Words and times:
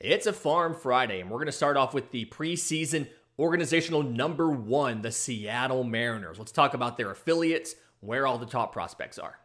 It's 0.00 0.28
a 0.28 0.32
Farm 0.32 0.76
Friday, 0.76 1.20
and 1.20 1.28
we're 1.28 1.38
going 1.38 1.46
to 1.46 1.52
start 1.52 1.76
off 1.76 1.92
with 1.92 2.12
the 2.12 2.24
preseason 2.26 3.08
organizational 3.36 4.04
number 4.04 4.48
one, 4.48 5.02
the 5.02 5.10
Seattle 5.10 5.82
Mariners. 5.82 6.38
Let's 6.38 6.52
talk 6.52 6.72
about 6.72 6.96
their 6.96 7.10
affiliates, 7.10 7.74
where 7.98 8.24
all 8.24 8.38
the 8.38 8.46
top 8.46 8.72
prospects 8.72 9.18
are. 9.18 9.38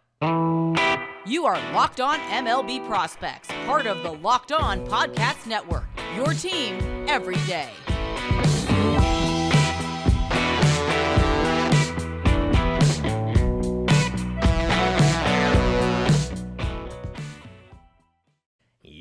You 1.26 1.46
are 1.48 1.56
Locked 1.74 2.02
On 2.02 2.20
MLB 2.20 2.86
Prospects, 2.88 3.48
part 3.66 3.88
of 3.88 4.04
the 4.04 4.12
Locked 4.12 4.52
On 4.52 4.86
Podcast 4.86 5.48
Network. 5.48 5.86
Your 6.16 6.34
team 6.34 6.78
every 7.10 7.38
day. 7.48 7.72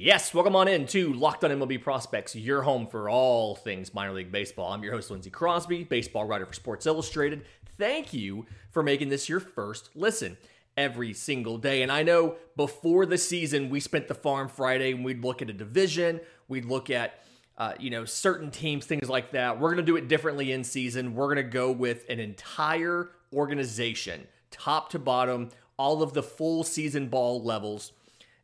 Yes, 0.04 0.34
welcome 0.34 0.56
on 0.56 0.66
in 0.66 0.86
to 0.88 1.12
Locked 1.12 1.44
On 1.44 1.52
MLB 1.52 1.80
Prospects, 1.80 2.34
your 2.34 2.62
home 2.62 2.88
for 2.88 3.08
all 3.08 3.54
things 3.54 3.94
minor 3.94 4.12
league 4.12 4.32
baseball. 4.32 4.72
I'm 4.72 4.82
your 4.82 4.94
host, 4.94 5.12
Lindsey 5.12 5.30
Crosby, 5.30 5.84
baseball 5.84 6.24
writer 6.24 6.44
for 6.44 6.54
Sports 6.54 6.86
Illustrated. 6.86 7.44
Thank 7.78 8.12
you 8.12 8.46
for 8.72 8.82
making 8.82 9.10
this 9.10 9.28
your 9.28 9.38
first 9.38 9.90
listen 9.94 10.36
every 10.76 11.12
single 11.14 11.56
day. 11.56 11.82
And 11.82 11.92
I 11.92 12.02
know 12.02 12.34
before 12.56 13.06
the 13.06 13.16
season, 13.16 13.70
we 13.70 13.78
spent 13.78 14.08
the 14.08 14.14
Farm 14.16 14.48
Friday 14.48 14.90
and 14.90 15.04
we'd 15.04 15.22
look 15.22 15.40
at 15.40 15.50
a 15.50 15.52
division, 15.52 16.20
we'd 16.48 16.64
look 16.64 16.90
at 16.90 17.22
uh, 17.56 17.74
you 17.78 17.90
know 17.90 18.04
certain 18.04 18.50
teams, 18.50 18.84
things 18.84 19.08
like 19.08 19.30
that. 19.30 19.60
We're 19.60 19.70
gonna 19.70 19.82
do 19.82 19.94
it 19.94 20.08
differently 20.08 20.50
in 20.50 20.64
season. 20.64 21.14
We're 21.14 21.28
gonna 21.28 21.44
go 21.44 21.70
with 21.70 22.06
an 22.08 22.18
entire 22.18 23.10
organization, 23.32 24.26
top 24.50 24.90
to 24.90 24.98
bottom, 24.98 25.50
all 25.76 26.02
of 26.02 26.12
the 26.12 26.24
full 26.24 26.64
season 26.64 27.06
ball 27.06 27.40
levels 27.40 27.92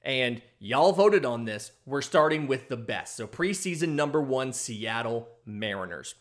and 0.08 0.40
y'all 0.58 0.92
voted 0.92 1.26
on 1.26 1.44
this. 1.44 1.70
We're 1.84 2.00
starting 2.00 2.46
with 2.46 2.70
the 2.70 2.78
best. 2.78 3.14
So, 3.14 3.26
preseason 3.26 3.90
number 3.90 4.22
one, 4.22 4.54
Seattle 4.54 5.28
Mariners. 5.44 6.14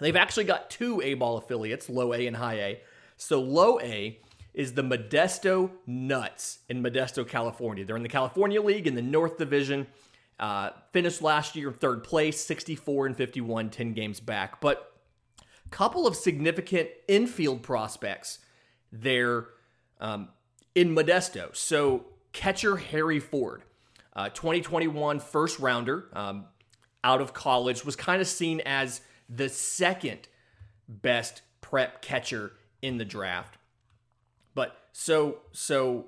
They've 0.00 0.16
actually 0.16 0.44
got 0.44 0.68
two 0.68 1.00
A 1.00 1.14
ball 1.14 1.38
affiliates, 1.38 1.88
low 1.88 2.12
A 2.12 2.26
and 2.26 2.36
high 2.36 2.60
A. 2.60 2.80
So, 3.16 3.40
low 3.40 3.78
A 3.80 4.18
is 4.52 4.74
the 4.74 4.82
Modesto 4.82 5.70
Nuts 5.86 6.58
in 6.68 6.82
Modesto, 6.82 7.26
California. 7.26 7.84
They're 7.84 7.96
in 7.96 8.02
the 8.02 8.08
California 8.08 8.60
League 8.60 8.88
in 8.88 8.96
the 8.96 9.02
North 9.02 9.38
Division. 9.38 9.86
Uh, 10.40 10.70
finished 10.92 11.22
last 11.22 11.54
year 11.54 11.70
third 11.70 12.02
place, 12.02 12.44
64 12.44 13.06
and 13.06 13.16
51, 13.16 13.70
10 13.70 13.92
games 13.92 14.18
back. 14.18 14.60
But 14.60 14.88
couple 15.70 16.04
of 16.04 16.16
significant 16.16 16.88
infield 17.06 17.62
prospects 17.62 18.40
there 18.90 19.46
um, 20.00 20.30
in 20.74 20.96
Modesto. 20.96 21.54
So 21.54 22.06
catcher 22.32 22.76
Harry 22.76 23.20
Ford, 23.20 23.62
uh, 24.14 24.28
2021 24.30 25.20
first 25.20 25.58
rounder 25.58 26.08
um, 26.12 26.44
out 27.02 27.20
of 27.20 27.32
college, 27.32 27.84
was 27.84 27.96
kind 27.96 28.20
of 28.20 28.28
seen 28.28 28.60
as 28.66 29.00
the 29.28 29.48
second 29.48 30.28
best 30.88 31.42
prep 31.60 32.02
catcher 32.02 32.52
in 32.82 32.98
the 32.98 33.04
draft. 33.04 33.58
But 34.54 34.76
so 34.92 35.38
so 35.52 36.06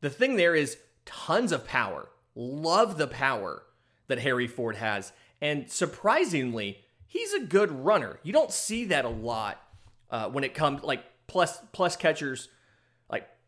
the 0.00 0.10
thing 0.10 0.36
there 0.36 0.54
is 0.54 0.78
tons 1.04 1.52
of 1.52 1.66
power. 1.66 2.08
Love 2.34 2.98
the 2.98 3.06
power 3.06 3.62
that 4.08 4.18
Harry 4.18 4.46
Ford 4.46 4.76
has. 4.76 5.12
And 5.40 5.70
surprisingly, 5.70 6.84
he's 7.06 7.32
a 7.32 7.40
good 7.40 7.70
runner. 7.70 8.18
You 8.22 8.32
don't 8.32 8.52
see 8.52 8.84
that 8.86 9.04
a 9.04 9.10
lot 9.10 9.60
uh, 10.10 10.28
when 10.28 10.44
it 10.44 10.54
comes 10.54 10.82
like 10.82 11.04
plus 11.26 11.58
plus 11.72 11.96
catchers 11.96 12.48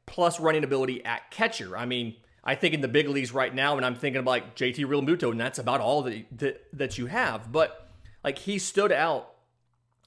plus 0.08 0.40
running 0.40 0.64
ability 0.64 1.04
at 1.04 1.30
catcher. 1.30 1.76
I 1.76 1.86
mean, 1.86 2.16
I 2.42 2.54
think 2.54 2.74
in 2.74 2.80
the 2.80 2.88
big 2.88 3.08
leagues 3.08 3.32
right 3.32 3.54
now, 3.54 3.76
and 3.76 3.84
I'm 3.84 3.94
thinking 3.94 4.18
of 4.18 4.26
like 4.26 4.56
JT 4.56 4.78
Realmuto, 4.86 5.30
and 5.30 5.40
that's 5.40 5.58
about 5.58 5.80
all 5.80 6.02
that, 6.02 6.24
that, 6.38 6.64
that 6.72 6.98
you 6.98 7.06
have. 7.06 7.52
But 7.52 7.90
like 8.24 8.38
he 8.38 8.58
stood 8.58 8.90
out 8.90 9.30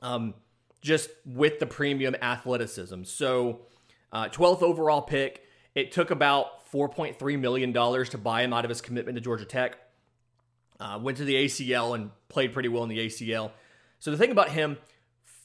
um, 0.02 0.34
just 0.82 1.10
with 1.26 1.60
the 1.60 1.66
premium 1.66 2.16
athleticism. 2.22 3.04
So, 3.04 3.62
uh, 4.12 4.28
12th 4.28 4.62
overall 4.62 5.02
pick. 5.02 5.44
It 5.74 5.92
took 5.92 6.12
about 6.12 6.70
$4.3 6.72 7.40
million 7.40 7.74
to 7.74 8.18
buy 8.18 8.42
him 8.44 8.52
out 8.52 8.66
of 8.66 8.70
his 8.70 8.82
commitment 8.82 9.16
to 9.16 9.22
Georgia 9.22 9.46
Tech. 9.46 9.78
Uh, 10.80 11.00
went 11.02 11.18
to 11.18 11.24
the 11.24 11.36
ACL 11.36 11.96
and 11.96 12.10
played 12.28 12.52
pretty 12.52 12.68
well 12.68 12.84
in 12.84 12.90
the 12.90 12.98
ACL. 12.98 13.52
So 14.00 14.12
the 14.12 14.18
thing 14.18 14.32
about 14.32 14.50
him, 14.50 14.78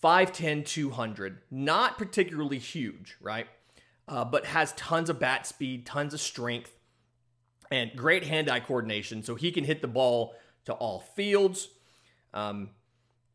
5'10, 0.02 0.64
200, 0.64 1.38
not 1.50 1.98
particularly 1.98 2.58
huge, 2.58 3.16
right? 3.20 3.46
Uh, 4.08 4.24
but 4.24 4.46
has 4.46 4.72
tons 4.72 5.10
of 5.10 5.18
bat 5.18 5.46
speed, 5.46 5.84
tons 5.86 6.14
of 6.14 6.20
strength, 6.20 6.72
and 7.70 7.90
great 7.96 8.24
hand 8.24 8.50
eye 8.50 8.60
coordination. 8.60 9.22
So 9.22 9.34
he 9.34 9.50
can 9.50 9.64
hit 9.64 9.82
the 9.82 9.88
ball 9.88 10.34
to 10.66 10.72
all 10.74 11.00
fields. 11.00 11.68
Um, 12.32 12.70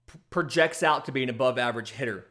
p- 0.08 0.20
projects 0.30 0.84
out 0.84 1.06
to 1.06 1.12
be 1.12 1.24
an 1.24 1.30
above 1.30 1.58
average 1.58 1.92
hitter. 1.92 2.26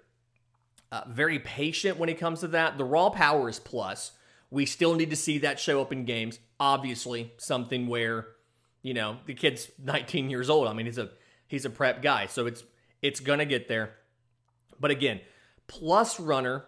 Uh, 0.93 1.03
very 1.09 1.39
patient 1.39 1.99
when 1.99 2.09
it 2.09 2.19
comes 2.19 2.41
to 2.41 2.49
that. 2.49 2.79
The 2.79 2.85
raw 2.85 3.11
power 3.11 3.49
is 3.49 3.59
plus. 3.59 4.13
We 4.51 4.67
still 4.67 4.95
need 4.95 5.11
to 5.11 5.17
see 5.17 5.39
that 5.39 5.61
show 5.61 5.81
up 5.81 5.93
in 5.93 6.05
games. 6.05 6.39
Obviously, 6.59 7.33
something 7.37 7.87
where, 7.87 8.29
you 8.83 8.95
know, 8.95 9.19
the 9.27 9.35
kid's 9.35 9.71
19 9.83 10.31
years 10.31 10.51
old. 10.51 10.67
I 10.67 10.73
mean, 10.73 10.87
he's 10.87 10.99
a 10.99 11.11
he's 11.47 11.65
a 11.65 11.71
prep 11.71 12.03
guy, 12.03 12.27
so 12.27 12.47
it's 12.47 12.65
it's 13.03 13.21
gonna 13.21 13.45
get 13.45 13.69
there. 13.69 13.95
But 14.81 14.91
again, 14.91 15.21
plus 15.69 16.19
runner 16.19 16.65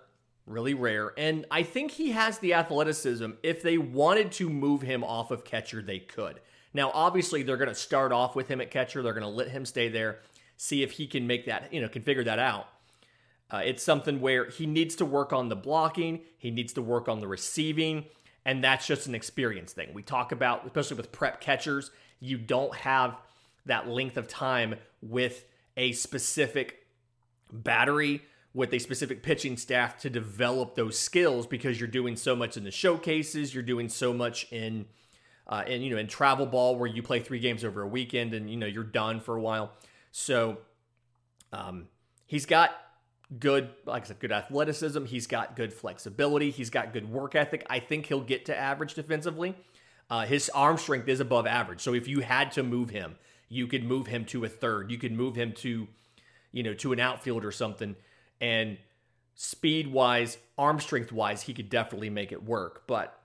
really 0.46 0.74
rare. 0.74 1.12
And 1.16 1.46
I 1.50 1.62
think 1.62 1.92
he 1.92 2.10
has 2.12 2.38
the 2.38 2.54
athleticism. 2.54 3.32
If 3.42 3.62
they 3.62 3.78
wanted 3.78 4.32
to 4.32 4.50
move 4.50 4.82
him 4.82 5.04
off 5.04 5.30
of 5.30 5.44
catcher, 5.44 5.82
they 5.82 5.98
could. 5.98 6.40
Now, 6.74 6.90
obviously, 6.94 7.42
they're 7.42 7.56
going 7.56 7.68
to 7.68 7.74
start 7.74 8.12
off 8.12 8.34
with 8.34 8.48
him 8.48 8.60
at 8.60 8.70
catcher. 8.70 9.02
They're 9.02 9.12
going 9.12 9.22
to 9.22 9.28
let 9.28 9.48
him 9.48 9.64
stay 9.64 9.88
there, 9.88 10.20
see 10.56 10.82
if 10.82 10.92
he 10.92 11.06
can 11.06 11.26
make 11.26 11.46
that, 11.46 11.72
you 11.72 11.80
know, 11.80 11.88
can 11.88 12.02
figure 12.02 12.24
that 12.24 12.38
out. 12.38 12.66
Uh, 13.50 13.60
it's 13.64 13.82
something 13.82 14.20
where 14.20 14.48
he 14.48 14.66
needs 14.66 14.96
to 14.96 15.04
work 15.04 15.32
on 15.32 15.50
the 15.50 15.56
blocking, 15.56 16.20
he 16.38 16.50
needs 16.50 16.72
to 16.72 16.80
work 16.80 17.06
on 17.06 17.20
the 17.20 17.28
receiving, 17.28 18.06
and 18.46 18.64
that's 18.64 18.86
just 18.86 19.06
an 19.06 19.14
experience 19.14 19.74
thing. 19.74 19.90
We 19.92 20.02
talk 20.02 20.32
about, 20.32 20.64
especially 20.64 20.96
with 20.96 21.12
prep 21.12 21.40
catchers, 21.42 21.90
you 22.18 22.38
don't 22.38 22.74
have 22.74 23.18
that 23.66 23.88
length 23.88 24.16
of 24.16 24.26
time 24.26 24.76
with 25.02 25.44
a 25.76 25.92
specific 25.92 26.86
battery 27.52 28.22
with 28.54 28.72
a 28.74 28.78
specific 28.78 29.22
pitching 29.22 29.56
staff 29.56 29.98
to 29.98 30.10
develop 30.10 30.74
those 30.74 30.98
skills 30.98 31.46
because 31.46 31.80
you're 31.80 31.88
doing 31.88 32.16
so 32.16 32.36
much 32.36 32.56
in 32.56 32.64
the 32.64 32.70
showcases, 32.70 33.54
you're 33.54 33.62
doing 33.62 33.88
so 33.88 34.12
much 34.12 34.50
in 34.52 34.86
uh, 35.46 35.64
in 35.66 35.82
you 35.82 35.90
know 35.90 35.98
in 35.98 36.06
travel 36.06 36.46
ball 36.46 36.76
where 36.76 36.88
you 36.88 37.02
play 37.02 37.20
three 37.20 37.40
games 37.40 37.64
over 37.64 37.82
a 37.82 37.88
weekend 37.88 38.34
and 38.34 38.50
you 38.50 38.56
know 38.56 38.66
you're 38.66 38.84
done 38.84 39.20
for 39.20 39.36
a 39.36 39.40
while. 39.40 39.72
So 40.10 40.58
um, 41.52 41.88
he's 42.26 42.46
got 42.46 42.70
good, 43.38 43.70
like 43.86 44.04
I 44.04 44.06
said, 44.06 44.20
good 44.20 44.32
athleticism. 44.32 45.06
He's 45.06 45.26
got 45.26 45.56
good 45.56 45.72
flexibility. 45.72 46.50
He's 46.50 46.70
got 46.70 46.92
good 46.92 47.10
work 47.10 47.34
ethic. 47.34 47.66
I 47.70 47.78
think 47.78 48.06
he'll 48.06 48.20
get 48.20 48.44
to 48.46 48.56
average 48.56 48.94
defensively. 48.94 49.54
Uh, 50.10 50.26
his 50.26 50.50
arm 50.50 50.76
strength 50.76 51.08
is 51.08 51.20
above 51.20 51.46
average. 51.46 51.80
So 51.80 51.94
if 51.94 52.06
you 52.06 52.20
had 52.20 52.52
to 52.52 52.62
move 52.62 52.90
him, 52.90 53.16
you 53.48 53.66
could 53.66 53.84
move 53.84 54.08
him 54.08 54.26
to 54.26 54.44
a 54.44 54.48
third. 54.48 54.90
You 54.90 54.98
could 54.98 55.12
move 55.12 55.36
him 55.36 55.52
to, 55.52 55.88
you 56.52 56.62
know, 56.62 56.74
to 56.74 56.92
an 56.92 57.00
outfield 57.00 57.44
or 57.44 57.52
something 57.52 57.96
and 58.42 58.76
speed 59.34 59.86
wise, 59.86 60.36
arm 60.58 60.80
strength 60.80 61.12
wise, 61.12 61.42
he 61.42 61.54
could 61.54 61.70
definitely 61.70 62.10
make 62.10 62.32
it 62.32 62.42
work. 62.42 62.82
But 62.86 63.18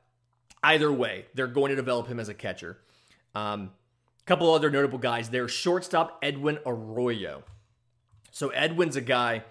either 0.63 0.93
way, 0.93 1.25
they're 1.33 1.47
going 1.47 1.71
to 1.71 1.75
develop 1.75 2.07
him 2.07 2.19
as 2.19 2.29
a 2.29 2.33
catcher. 2.33 2.77
Um, 3.35 3.71
a 4.21 4.23
couple 4.25 4.53
other 4.53 4.69
notable 4.69 4.99
guys 4.99 5.29
there 5.29 5.47
shortstop 5.47 6.19
Edwin 6.21 6.59
Arroyo. 6.65 7.43
So 8.31 8.49
Edwin's 8.49 8.95
a 8.95 9.01
guy, 9.01 9.43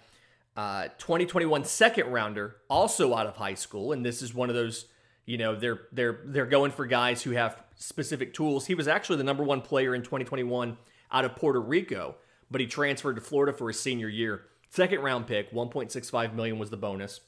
uh, 0.57 0.89
2021 0.99 1.65
second 1.65 2.07
rounder, 2.13 2.57
also 2.71 3.15
out 3.15 3.27
of 3.27 3.37
high 3.37 3.55
school, 3.55 3.93
and 3.93 4.07
this 4.07 4.23
is 4.23 4.33
one 4.33 4.49
of 4.49 4.55
those. 4.55 4.87
You 5.25 5.39
know 5.39 5.57
they're 5.57 5.81
they're 5.91 6.21
they're 6.25 6.47
going 6.47 6.71
for 6.71 6.87
guys 6.87 7.21
who 7.21 7.33
have 7.33 7.61
specific 7.75 8.33
tools. 8.33 8.67
He 8.67 8.77
was 8.77 8.87
actually 8.87 9.17
the 9.17 9.25
number 9.25 9.43
one 9.43 9.61
player 9.61 9.93
in 9.93 10.03
2021 10.03 10.77
out 11.11 11.25
of 11.25 11.35
Puerto 11.35 11.61
Rico, 11.61 12.15
but 12.49 12.61
he 12.61 12.69
transferred 12.69 13.17
to 13.17 13.21
Florida 13.21 13.53
for 13.53 13.67
his 13.67 13.81
senior 13.81 14.09
year. 14.09 14.45
Second 14.69 15.01
round 15.01 15.27
pick, 15.27 15.53
1.65 15.53 16.35
million 16.35 16.59
was 16.59 16.71
the 16.71 16.77
bonus. 16.77 17.21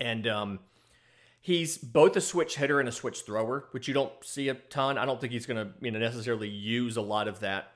And 0.00 0.26
um, 0.26 0.58
he's 1.46 1.78
both 1.78 2.16
a 2.16 2.20
switch 2.20 2.56
hitter 2.56 2.80
and 2.80 2.88
a 2.88 2.92
switch 2.92 3.20
thrower, 3.20 3.68
which 3.70 3.86
you 3.86 3.94
don't 3.94 4.12
see 4.22 4.48
a 4.48 4.54
ton. 4.54 4.98
I 4.98 5.04
don't 5.04 5.20
think 5.20 5.32
he's 5.32 5.46
going 5.46 5.64
to 5.64 5.72
you 5.80 5.90
know 5.90 5.98
necessarily 5.98 6.48
use 6.48 6.96
a 6.96 7.02
lot 7.02 7.28
of 7.28 7.40
that. 7.40 7.72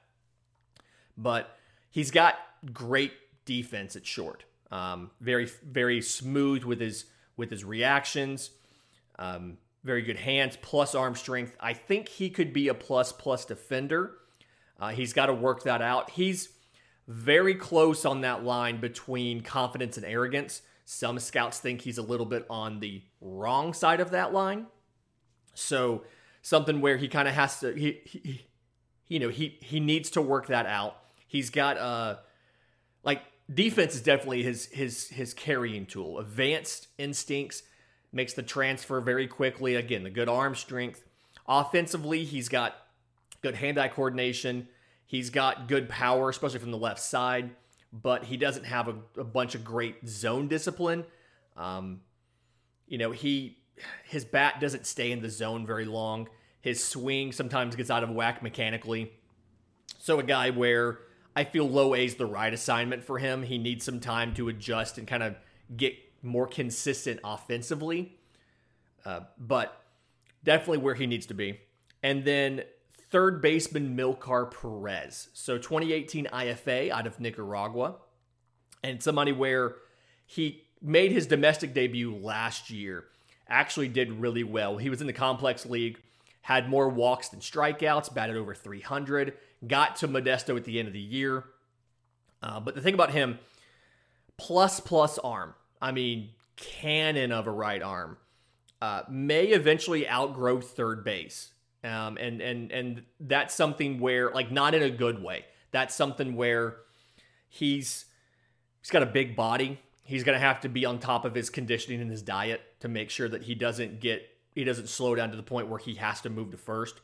But 1.17 1.57
he's 1.91 2.11
got 2.11 2.35
great 2.73 3.13
defense 3.45 3.97
at 3.97 4.05
short. 4.05 4.45
Um, 4.71 5.11
very 5.21 5.49
very 5.65 6.03
smooth 6.03 6.65
with 6.65 6.81
his 6.81 7.07
with 7.37 7.51
his 7.51 7.65
reactions. 7.65 8.51
Um, 9.19 9.59
very 9.85 10.03
good 10.03 10.19
hands 10.19 10.59
plus 10.61 10.95
arm 10.95 11.15
strength. 11.15 11.57
I 11.61 11.73
think 11.73 12.09
he 12.09 12.29
could 12.29 12.53
be 12.53 12.69
a 12.69 12.75
plus 12.75 13.13
plus 13.13 13.45
defender. 13.45 14.17
Uh, 14.81 14.89
he's 14.89 15.13
got 15.13 15.27
to 15.27 15.35
work 15.35 15.63
that 15.65 15.81
out. 15.81 16.11
He's 16.11 16.49
very 17.11 17.57
close 17.57 18.05
on 18.05 18.21
that 18.21 18.45
line 18.45 18.81
between 18.81 19.41
confidence 19.43 19.97
and 19.97 20.07
arrogance. 20.07 20.63
Some 20.85 21.19
scouts 21.19 21.59
think 21.59 21.81
he's 21.81 21.99
a 21.99 22.03
little 22.03 22.25
bit 22.25 22.47
on 22.49 22.79
the 22.79 23.03
wrong 23.21 23.75
side 23.75 24.01
of 24.01 24.13
that 24.13 24.33
line. 24.33 24.67
So 25.55 26.05
something 26.41 26.81
where 26.81 26.97
he 26.97 27.09
kind 27.09 27.27
of 27.27 27.35
has 27.35 27.61
to 27.61 27.73
he, 27.73 28.01
he 28.05 28.47
you 29.09 29.19
know, 29.19 29.29
he 29.29 29.59
he 29.61 29.81
needs 29.81 30.11
to 30.11 30.23
work 30.23 30.47
that 30.47 30.67
out. 30.67 30.97
He's 31.27 31.51
got 31.51 31.79
uh 31.79 32.17
like 33.03 33.23
defense 33.53 33.97
is 33.97 34.03
definitely 34.03 34.45
his 34.45 34.67
his 34.67 35.09
his 35.09 35.35
carrying 35.35 35.87
tool. 35.87 36.21
Advanced 36.21 36.87
instincts 36.97 37.65
makes 38.13 38.35
the 38.35 38.43
transfer 38.43 39.01
very 39.01 39.27
quickly. 39.27 39.75
Again, 39.75 40.05
the 40.05 40.11
good 40.11 40.29
arm 40.29 40.55
strength. 40.55 41.03
Offensively, 41.49 42.25
he's 42.25 42.49
got 42.49 42.77
good 43.43 43.57
hand-eye 43.57 43.89
coordination. 43.89 44.69
He's 45.11 45.29
got 45.29 45.67
good 45.67 45.89
power, 45.89 46.29
especially 46.29 46.61
from 46.61 46.71
the 46.71 46.79
left 46.79 47.01
side, 47.01 47.51
but 47.93 48.23
he 48.23 48.37
doesn't 48.37 48.63
have 48.63 48.87
a, 48.87 48.95
a 49.19 49.25
bunch 49.25 49.57
of 49.57 49.65
great 49.65 50.07
zone 50.07 50.47
discipline. 50.47 51.05
Um, 51.57 52.03
you 52.87 52.97
know, 52.97 53.11
he 53.11 53.59
his 54.05 54.25
bat 54.25 54.61
doesn't 54.61 54.87
stay 54.87 55.11
in 55.11 55.21
the 55.21 55.29
zone 55.29 55.67
very 55.67 55.85
long. 55.85 56.29
His 56.61 56.85
swing 56.85 57.33
sometimes 57.33 57.75
gets 57.75 57.91
out 57.91 58.05
of 58.05 58.11
whack 58.11 58.41
mechanically. 58.41 59.11
So 59.99 60.21
a 60.21 60.23
guy 60.23 60.51
where 60.51 61.01
I 61.35 61.43
feel 61.43 61.69
low 61.69 61.93
A 61.97 62.05
is 62.05 62.15
the 62.15 62.27
right 62.27 62.55
assignment 62.55 63.03
for 63.03 63.19
him. 63.19 63.43
He 63.43 63.59
needs 63.59 63.85
some 63.85 63.99
time 63.99 64.33
to 64.35 64.49
adjust 64.49 64.97
and 64.97 65.09
kind 65.09 65.25
of 65.25 65.35
get 65.77 65.95
more 66.23 66.47
consistent 66.47 67.19
offensively. 67.25 68.17
Uh, 69.05 69.23
but 69.41 69.83
definitely 70.45 70.79
where 70.79 70.95
he 70.95 71.09
needs 71.09 71.27
to 71.27 71.35
be. 71.35 71.59
And 72.01 72.25
then 72.25 72.63
third 73.11 73.43
baseman 73.43 73.97
Milkar 73.97 74.51
Perez. 74.51 75.29
So 75.33 75.59
2018 75.59 76.27
IFA 76.33 76.91
out 76.91 77.07
of 77.07 77.21
Nicaragua. 77.21 77.97
And 78.83 79.03
somebody 79.03 79.33
where 79.33 79.75
he 80.27 80.63
made 80.81 81.13
his 81.13 81.27
domestic 81.27 81.75
debut 81.75 82.15
last 82.15 82.71
year. 82.71 83.05
Actually 83.49 83.89
did 83.89 84.13
really 84.13 84.45
well. 84.45 84.79
He 84.79 84.89
was 84.89 85.01
in 85.01 85.07
the 85.07 85.13
complex 85.13 85.67
league, 85.67 86.01
had 86.43 86.69
more 86.69 86.89
walks 86.89 87.29
than 87.29 87.41
strikeouts, 87.41 88.15
batted 88.15 88.37
over 88.37 88.55
300, 88.55 89.35
got 89.67 89.97
to 89.97 90.09
Modesto 90.09 90.57
at 90.57 90.65
the 90.65 90.79
end 90.79 90.89
of 90.89 90.95
the 90.95 91.01
year. 91.01 91.45
Uh, 92.43 92.61
but 92.61 92.75
the 92.75 92.81
thing 92.81 92.95
about 92.95 93.11
him, 93.11 93.39
plus 94.39 94.81
plus 94.81 95.19
arm. 95.19 95.55
I 95.83 95.93
mean, 95.93 96.31
cannon 96.57 97.33
of 97.33 97.47
a 97.47 97.51
right 97.51 97.83
arm. 97.83 98.17
Uh, 98.81 99.03
may 99.11 99.47
eventually 99.47 100.09
outgrow 100.09 100.61
third 100.61 101.05
base. 101.05 101.51
Um, 101.83 102.19
and 102.19 102.41
and 102.41 102.71
and 102.71 103.03
that's 103.21 103.55
something 103.55 104.01
where 104.01 104.31
like 104.33 104.53
not 104.53 104.75
in 104.75 104.83
a 104.83 104.91
good 104.91 105.23
way. 105.23 105.45
That's 105.71 105.95
something 105.95 106.37
where 106.37 106.77
he's 107.49 108.07
he's 108.81 108.91
got 108.91 109.03
a 109.03 109.07
big 109.07 109.35
body. 109.35 109.81
He's 110.03 110.25
going 110.25 110.35
to 110.35 110.45
have 110.45 110.61
to 110.61 110.69
be 110.69 110.85
on 110.85 110.99
top 110.99 111.25
of 111.25 111.35
his 111.35 111.51
conditioning 111.51 112.01
and 112.01 112.11
his 112.11 112.23
diet 112.23 112.61
to 112.81 112.89
make 112.89 113.11
sure 113.11 113.29
that 113.29 113.43
he 113.43 113.55
doesn't 113.55 114.01
get 114.01 114.23
he 114.55 114.65
doesn't 114.65 114.89
slow 114.89 115.15
down 115.15 115.31
to 115.31 115.37
the 115.37 115.43
point 115.43 115.69
where 115.69 115.79
he 115.79 115.95
has 115.95 116.21
to 116.23 116.31
move 116.31 116.51
to 116.51 116.57
first. 116.57 117.01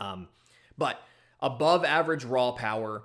Um, 0.00 0.28
but 0.76 1.00
above 1.40 1.84
average 1.84 2.24
raw 2.24 2.52
power, 2.52 3.02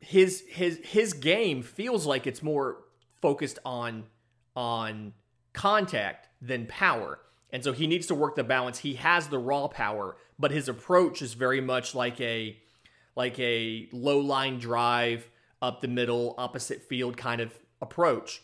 his 0.00 0.44
his 0.48 0.80
his 0.84 1.12
game 1.12 1.62
feels 1.62 2.06
like 2.06 2.26
it's 2.26 2.42
more 2.42 2.84
focused 3.22 3.58
on 3.64 4.04
on 4.54 5.12
contact 5.52 6.28
than 6.40 6.66
power. 6.66 7.18
And 7.56 7.64
so 7.64 7.72
he 7.72 7.86
needs 7.86 8.06
to 8.08 8.14
work 8.14 8.34
the 8.34 8.44
balance. 8.44 8.80
He 8.80 8.96
has 8.96 9.28
the 9.28 9.38
raw 9.38 9.66
power, 9.66 10.18
but 10.38 10.50
his 10.50 10.68
approach 10.68 11.22
is 11.22 11.32
very 11.32 11.62
much 11.62 11.94
like 11.94 12.20
a 12.20 12.54
like 13.14 13.38
a 13.38 13.88
low 13.92 14.18
line 14.18 14.58
drive 14.58 15.30
up 15.62 15.80
the 15.80 15.88
middle, 15.88 16.34
opposite 16.36 16.82
field 16.82 17.16
kind 17.16 17.40
of 17.40 17.54
approach. 17.80 18.42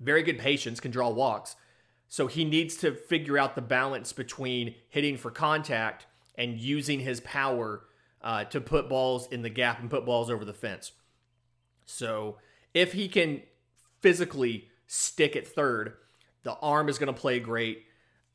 Very 0.00 0.24
good 0.24 0.40
patience, 0.40 0.80
can 0.80 0.90
draw 0.90 1.08
walks. 1.08 1.54
So 2.08 2.26
he 2.26 2.44
needs 2.44 2.76
to 2.78 2.96
figure 2.96 3.38
out 3.38 3.54
the 3.54 3.62
balance 3.62 4.12
between 4.12 4.74
hitting 4.88 5.16
for 5.16 5.30
contact 5.30 6.06
and 6.34 6.58
using 6.58 6.98
his 6.98 7.20
power 7.20 7.84
uh, 8.22 8.42
to 8.46 8.60
put 8.60 8.88
balls 8.88 9.28
in 9.28 9.42
the 9.42 9.50
gap 9.50 9.78
and 9.78 9.88
put 9.88 10.04
balls 10.04 10.30
over 10.30 10.44
the 10.44 10.52
fence. 10.52 10.90
So 11.84 12.38
if 12.74 12.92
he 12.92 13.06
can 13.06 13.42
physically 14.00 14.66
stick 14.88 15.36
at 15.36 15.46
third, 15.46 15.92
the 16.42 16.54
arm 16.54 16.88
is 16.88 16.98
going 16.98 17.14
to 17.14 17.20
play 17.20 17.38
great. 17.38 17.84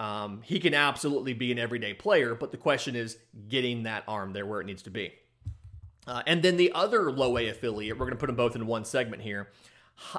Um, 0.01 0.41
he 0.43 0.59
can 0.59 0.73
absolutely 0.73 1.35
be 1.35 1.51
an 1.51 1.59
everyday 1.59 1.93
player, 1.93 2.33
but 2.33 2.49
the 2.49 2.57
question 2.57 2.95
is 2.95 3.19
getting 3.49 3.83
that 3.83 4.03
arm 4.07 4.33
there 4.33 4.47
where 4.47 4.59
it 4.59 4.65
needs 4.65 4.81
to 4.83 4.89
be. 4.89 5.13
Uh, 6.07 6.23
and 6.25 6.41
then 6.41 6.57
the 6.57 6.71
other 6.73 7.11
low 7.11 7.37
A 7.37 7.49
affiliate, 7.49 7.99
we're 7.99 8.07
going 8.07 8.17
to 8.17 8.19
put 8.19 8.25
them 8.25 8.35
both 8.35 8.55
in 8.55 8.65
one 8.65 8.83
segment 8.83 9.21
here. 9.21 9.49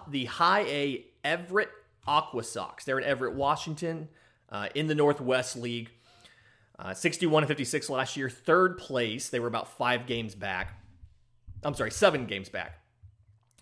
The 0.06 0.26
high 0.26 0.60
A 0.60 1.06
Everett 1.24 1.70
Aqua 2.06 2.44
Sox. 2.44 2.84
They're 2.84 2.98
in 2.98 3.02
Everett, 3.02 3.34
Washington, 3.34 4.08
uh, 4.50 4.68
in 4.76 4.86
the 4.86 4.94
Northwest 4.94 5.56
League. 5.56 5.90
Uh, 6.78 6.94
61 6.94 7.42
and 7.42 7.48
56 7.48 7.90
last 7.90 8.16
year, 8.16 8.30
third 8.30 8.78
place. 8.78 9.30
They 9.30 9.40
were 9.40 9.48
about 9.48 9.76
five 9.76 10.06
games 10.06 10.36
back. 10.36 10.80
I'm 11.64 11.74
sorry, 11.74 11.90
seven 11.90 12.26
games 12.26 12.48
back. 12.48 12.78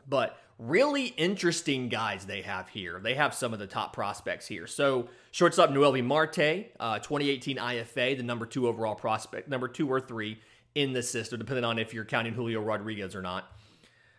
But 0.07 0.39
really 0.61 1.07
interesting 1.07 1.89
guys 1.89 2.27
they 2.27 2.43
have 2.43 2.69
here. 2.69 3.01
They 3.03 3.15
have 3.15 3.35
some 3.35 3.53
of 3.53 3.59
the 3.59 3.67
top 3.67 3.95
prospects 3.95 4.47
here. 4.47 4.67
So, 4.67 5.09
shortstop 5.31 5.71
Noelvi 5.71 6.05
Marte, 6.05 6.67
uh, 6.79 6.99
2018 6.99 7.57
IFA, 7.57 8.17
the 8.17 8.23
number 8.23 8.45
two 8.45 8.69
overall 8.69 8.95
prospect, 8.95 9.49
number 9.49 9.69
two 9.69 9.91
or 9.91 10.01
three 10.01 10.39
in 10.75 10.93
the 10.93 11.03
system, 11.03 11.39
depending 11.39 11.65
on 11.65 11.79
if 11.79 11.95
you're 11.95 12.05
counting 12.05 12.35
Julio 12.35 12.61
Rodriguez 12.61 13.17
or 13.17 13.23
not. 13.23 13.51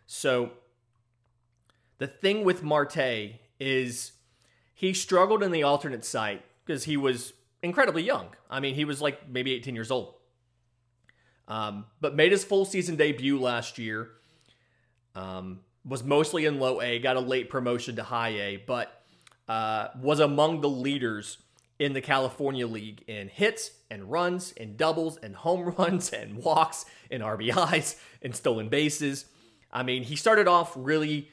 So, 0.07 0.51
the 1.99 2.07
thing 2.07 2.43
with 2.43 2.63
Marte 2.63 3.39
is 3.59 4.13
he 4.73 4.93
struggled 4.93 5.43
in 5.43 5.51
the 5.51 5.61
alternate 5.61 6.03
site 6.03 6.43
because 6.65 6.85
he 6.85 6.97
was 6.97 7.33
incredibly 7.61 8.01
young. 8.01 8.29
I 8.49 8.59
mean, 8.59 8.73
he 8.73 8.85
was 8.85 8.99
like 8.99 9.29
maybe 9.29 9.53
18 9.53 9.75
years 9.75 9.91
old. 9.91 10.15
Um, 11.47 11.85
but 11.99 12.15
made 12.15 12.31
his 12.31 12.43
full 12.43 12.65
season 12.65 12.95
debut 12.95 13.39
last 13.39 13.77
year. 13.77 14.09
Um, 15.13 15.59
was 15.86 16.04
mostly 16.04 16.45
in 16.45 16.60
low 16.60 16.81
A, 16.81 17.00
got 17.00 17.16
a 17.16 17.22
late 17.22 17.50
promotion 17.50 17.95
to 17.95 18.04
high 18.04 18.30
A, 18.30 18.57
but 18.57 19.01
uh, 19.48 19.88
was 20.00 20.19
among 20.19 20.62
the 20.62 20.69
leaders 20.69 21.38
in 21.80 21.94
the 21.94 22.01
California 22.01 22.68
League 22.68 23.04
in 23.07 23.28
hits 23.28 23.72
and 23.89 24.12
runs 24.12 24.54
and 24.56 24.78
doubles 24.78 25.18
and 25.18 25.36
home 25.36 25.74
runs 25.78 26.12
and 26.12 26.38
walks 26.38 26.86
and 27.10 27.24
RBIs 27.24 27.95
and 28.22 28.36
stolen 28.36 28.69
bases. 28.69 29.25
I 29.72 29.83
mean, 29.83 30.04
he 30.04 30.16
started 30.16 30.48
off 30.48 30.74
really 30.75 31.30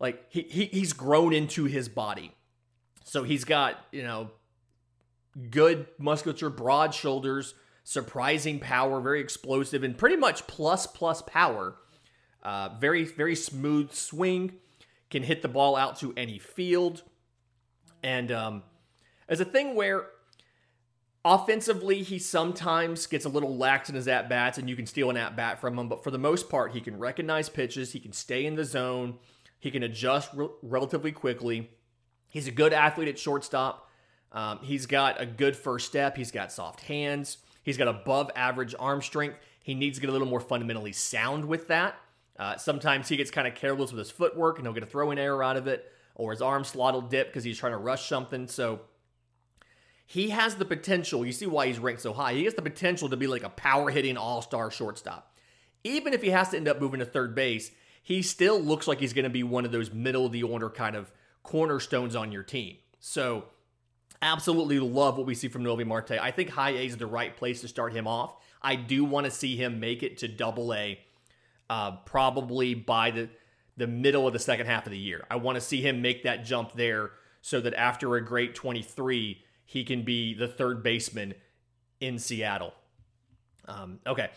like 0.00 0.24
he, 0.30 0.42
he 0.42 0.64
he's 0.66 0.92
grown 0.92 1.32
into 1.32 1.64
his 1.64 1.88
body. 1.88 2.32
So 3.04 3.22
he's 3.22 3.44
got, 3.44 3.78
you 3.92 4.02
know, 4.02 4.30
good 5.50 5.86
musculature, 5.98 6.50
broad 6.50 6.94
shoulders, 6.94 7.54
surprising 7.84 8.58
power, 8.58 9.00
very 9.00 9.20
explosive, 9.20 9.84
and 9.84 9.96
pretty 9.96 10.16
much 10.16 10.46
plus 10.46 10.86
plus 10.86 11.22
power 11.22 11.76
uh, 12.44 12.70
very, 12.78 13.04
very 13.04 13.36
smooth 13.36 13.92
swing, 13.92 14.54
can 15.10 15.22
hit 15.22 15.42
the 15.42 15.48
ball 15.48 15.76
out 15.76 15.98
to 16.00 16.12
any 16.16 16.38
field. 16.38 17.02
And 18.02 18.30
um, 18.30 18.62
as 19.28 19.40
a 19.40 19.44
thing 19.44 19.74
where 19.74 20.06
offensively, 21.24 22.02
he 22.02 22.18
sometimes 22.18 23.06
gets 23.06 23.24
a 23.24 23.28
little 23.28 23.56
lax 23.56 23.88
in 23.88 23.94
his 23.94 24.08
at 24.08 24.28
bats, 24.28 24.58
and 24.58 24.68
you 24.68 24.76
can 24.76 24.86
steal 24.86 25.10
an 25.10 25.16
at 25.16 25.36
bat 25.36 25.60
from 25.60 25.78
him. 25.78 25.88
But 25.88 26.04
for 26.04 26.10
the 26.10 26.18
most 26.18 26.50
part, 26.50 26.72
he 26.72 26.80
can 26.80 26.98
recognize 26.98 27.48
pitches, 27.48 27.92
he 27.92 28.00
can 28.00 28.12
stay 28.12 28.44
in 28.44 28.56
the 28.56 28.64
zone, 28.64 29.18
he 29.58 29.70
can 29.70 29.82
adjust 29.82 30.30
re- 30.34 30.48
relatively 30.62 31.12
quickly. 31.12 31.70
He's 32.28 32.48
a 32.48 32.50
good 32.50 32.72
athlete 32.72 33.08
at 33.08 33.18
shortstop. 33.18 33.88
Um, 34.32 34.58
he's 34.62 34.86
got 34.86 35.20
a 35.20 35.26
good 35.26 35.56
first 35.56 35.86
step. 35.86 36.16
He's 36.16 36.32
got 36.32 36.50
soft 36.50 36.80
hands. 36.80 37.38
He's 37.62 37.78
got 37.78 37.86
above 37.86 38.30
average 38.34 38.74
arm 38.78 39.00
strength. 39.00 39.38
He 39.62 39.74
needs 39.74 39.96
to 39.96 40.00
get 40.00 40.10
a 40.10 40.12
little 40.12 40.26
more 40.26 40.40
fundamentally 40.40 40.92
sound 40.92 41.44
with 41.44 41.68
that. 41.68 41.96
Uh, 42.38 42.56
sometimes 42.56 43.08
he 43.08 43.16
gets 43.16 43.30
kind 43.30 43.46
of 43.46 43.54
careless 43.54 43.92
with 43.92 43.98
his 43.98 44.10
footwork 44.10 44.58
and 44.58 44.66
he'll 44.66 44.74
get 44.74 44.82
a 44.82 44.86
throwing 44.86 45.18
error 45.18 45.42
out 45.42 45.56
of 45.56 45.66
it, 45.66 45.90
or 46.14 46.32
his 46.32 46.42
arm 46.42 46.64
slot 46.64 46.94
will 46.94 47.02
dip 47.02 47.28
because 47.28 47.44
he's 47.44 47.58
trying 47.58 47.72
to 47.72 47.78
rush 47.78 48.08
something. 48.08 48.48
So 48.48 48.80
he 50.06 50.30
has 50.30 50.56
the 50.56 50.64
potential. 50.64 51.24
You 51.24 51.32
see 51.32 51.46
why 51.46 51.66
he's 51.66 51.78
ranked 51.78 52.02
so 52.02 52.12
high. 52.12 52.34
He 52.34 52.44
has 52.44 52.54
the 52.54 52.62
potential 52.62 53.08
to 53.08 53.16
be 53.16 53.26
like 53.26 53.42
a 53.42 53.48
power 53.50 53.90
hitting 53.90 54.16
all 54.16 54.42
star 54.42 54.70
shortstop. 54.70 55.36
Even 55.84 56.12
if 56.12 56.22
he 56.22 56.30
has 56.30 56.50
to 56.50 56.56
end 56.56 56.68
up 56.68 56.80
moving 56.80 57.00
to 57.00 57.06
third 57.06 57.34
base, 57.34 57.70
he 58.02 58.22
still 58.22 58.60
looks 58.60 58.86
like 58.86 59.00
he's 59.00 59.12
going 59.12 59.24
to 59.24 59.30
be 59.30 59.42
one 59.42 59.64
of 59.64 59.72
those 59.72 59.92
middle 59.92 60.26
of 60.26 60.32
the 60.32 60.42
order 60.42 60.70
kind 60.70 60.96
of 60.96 61.10
cornerstones 61.42 62.16
on 62.16 62.32
your 62.32 62.42
team. 62.42 62.76
So, 63.00 63.44
absolutely 64.22 64.78
love 64.78 65.18
what 65.18 65.26
we 65.26 65.34
see 65.34 65.48
from 65.48 65.62
Noelvi 65.62 65.86
Marte. 65.86 66.12
I 66.12 66.30
think 66.30 66.50
high 66.50 66.70
A 66.70 66.86
is 66.86 66.96
the 66.96 67.06
right 67.06 67.36
place 67.36 67.60
to 67.60 67.68
start 67.68 67.92
him 67.92 68.06
off. 68.06 68.36
I 68.62 68.76
do 68.76 69.04
want 69.04 69.26
to 69.26 69.30
see 69.30 69.56
him 69.56 69.80
make 69.80 70.02
it 70.02 70.18
to 70.18 70.28
double 70.28 70.72
A 70.72 70.98
uh, 71.70 71.92
probably 72.04 72.74
by 72.74 73.10
the 73.10 73.28
the 73.76 73.86
middle 73.86 74.26
of 74.26 74.32
the 74.32 74.38
second 74.38 74.66
half 74.66 74.86
of 74.86 74.92
the 74.92 74.98
year. 74.98 75.26
I 75.30 75.36
want 75.36 75.56
to 75.56 75.60
see 75.60 75.80
him 75.80 76.00
make 76.00 76.22
that 76.22 76.44
jump 76.44 76.74
there 76.74 77.10
so 77.42 77.60
that 77.60 77.74
after 77.74 78.14
a 78.14 78.24
great 78.24 78.54
23, 78.54 79.42
he 79.64 79.84
can 79.84 80.02
be 80.02 80.32
the 80.32 80.46
third 80.46 80.82
baseman 80.82 81.34
in 82.00 82.18
Seattle. 82.18 82.72
Um, 83.66 83.98
okay. 84.06 84.30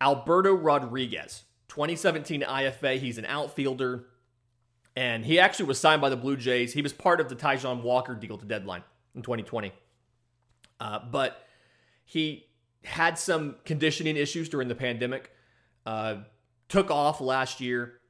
Alberto 0.00 0.52
Rodriguez, 0.52 1.44
2017 1.68 2.42
IFA. 2.42 2.98
He's 2.98 3.18
an 3.18 3.24
outfielder, 3.24 4.06
and 4.96 5.24
he 5.24 5.38
actually 5.38 5.66
was 5.66 5.78
signed 5.78 6.02
by 6.02 6.08
the 6.08 6.16
Blue 6.16 6.36
Jays. 6.36 6.72
He 6.72 6.82
was 6.82 6.92
part 6.92 7.20
of 7.20 7.28
the 7.28 7.36
Taijuan 7.36 7.82
Walker 7.82 8.14
deal 8.14 8.36
to 8.36 8.44
deadline 8.44 8.82
in 9.14 9.22
2020. 9.22 9.72
Uh, 10.80 10.98
but 11.10 11.46
he 12.04 12.46
had 12.84 13.18
some 13.18 13.56
conditioning 13.64 14.16
issues 14.16 14.48
during 14.48 14.68
the 14.68 14.74
pandemic. 14.74 15.30
Uh, 15.86 16.16
took 16.72 16.90
off 16.90 17.20
last 17.20 17.60
year. 17.60 18.00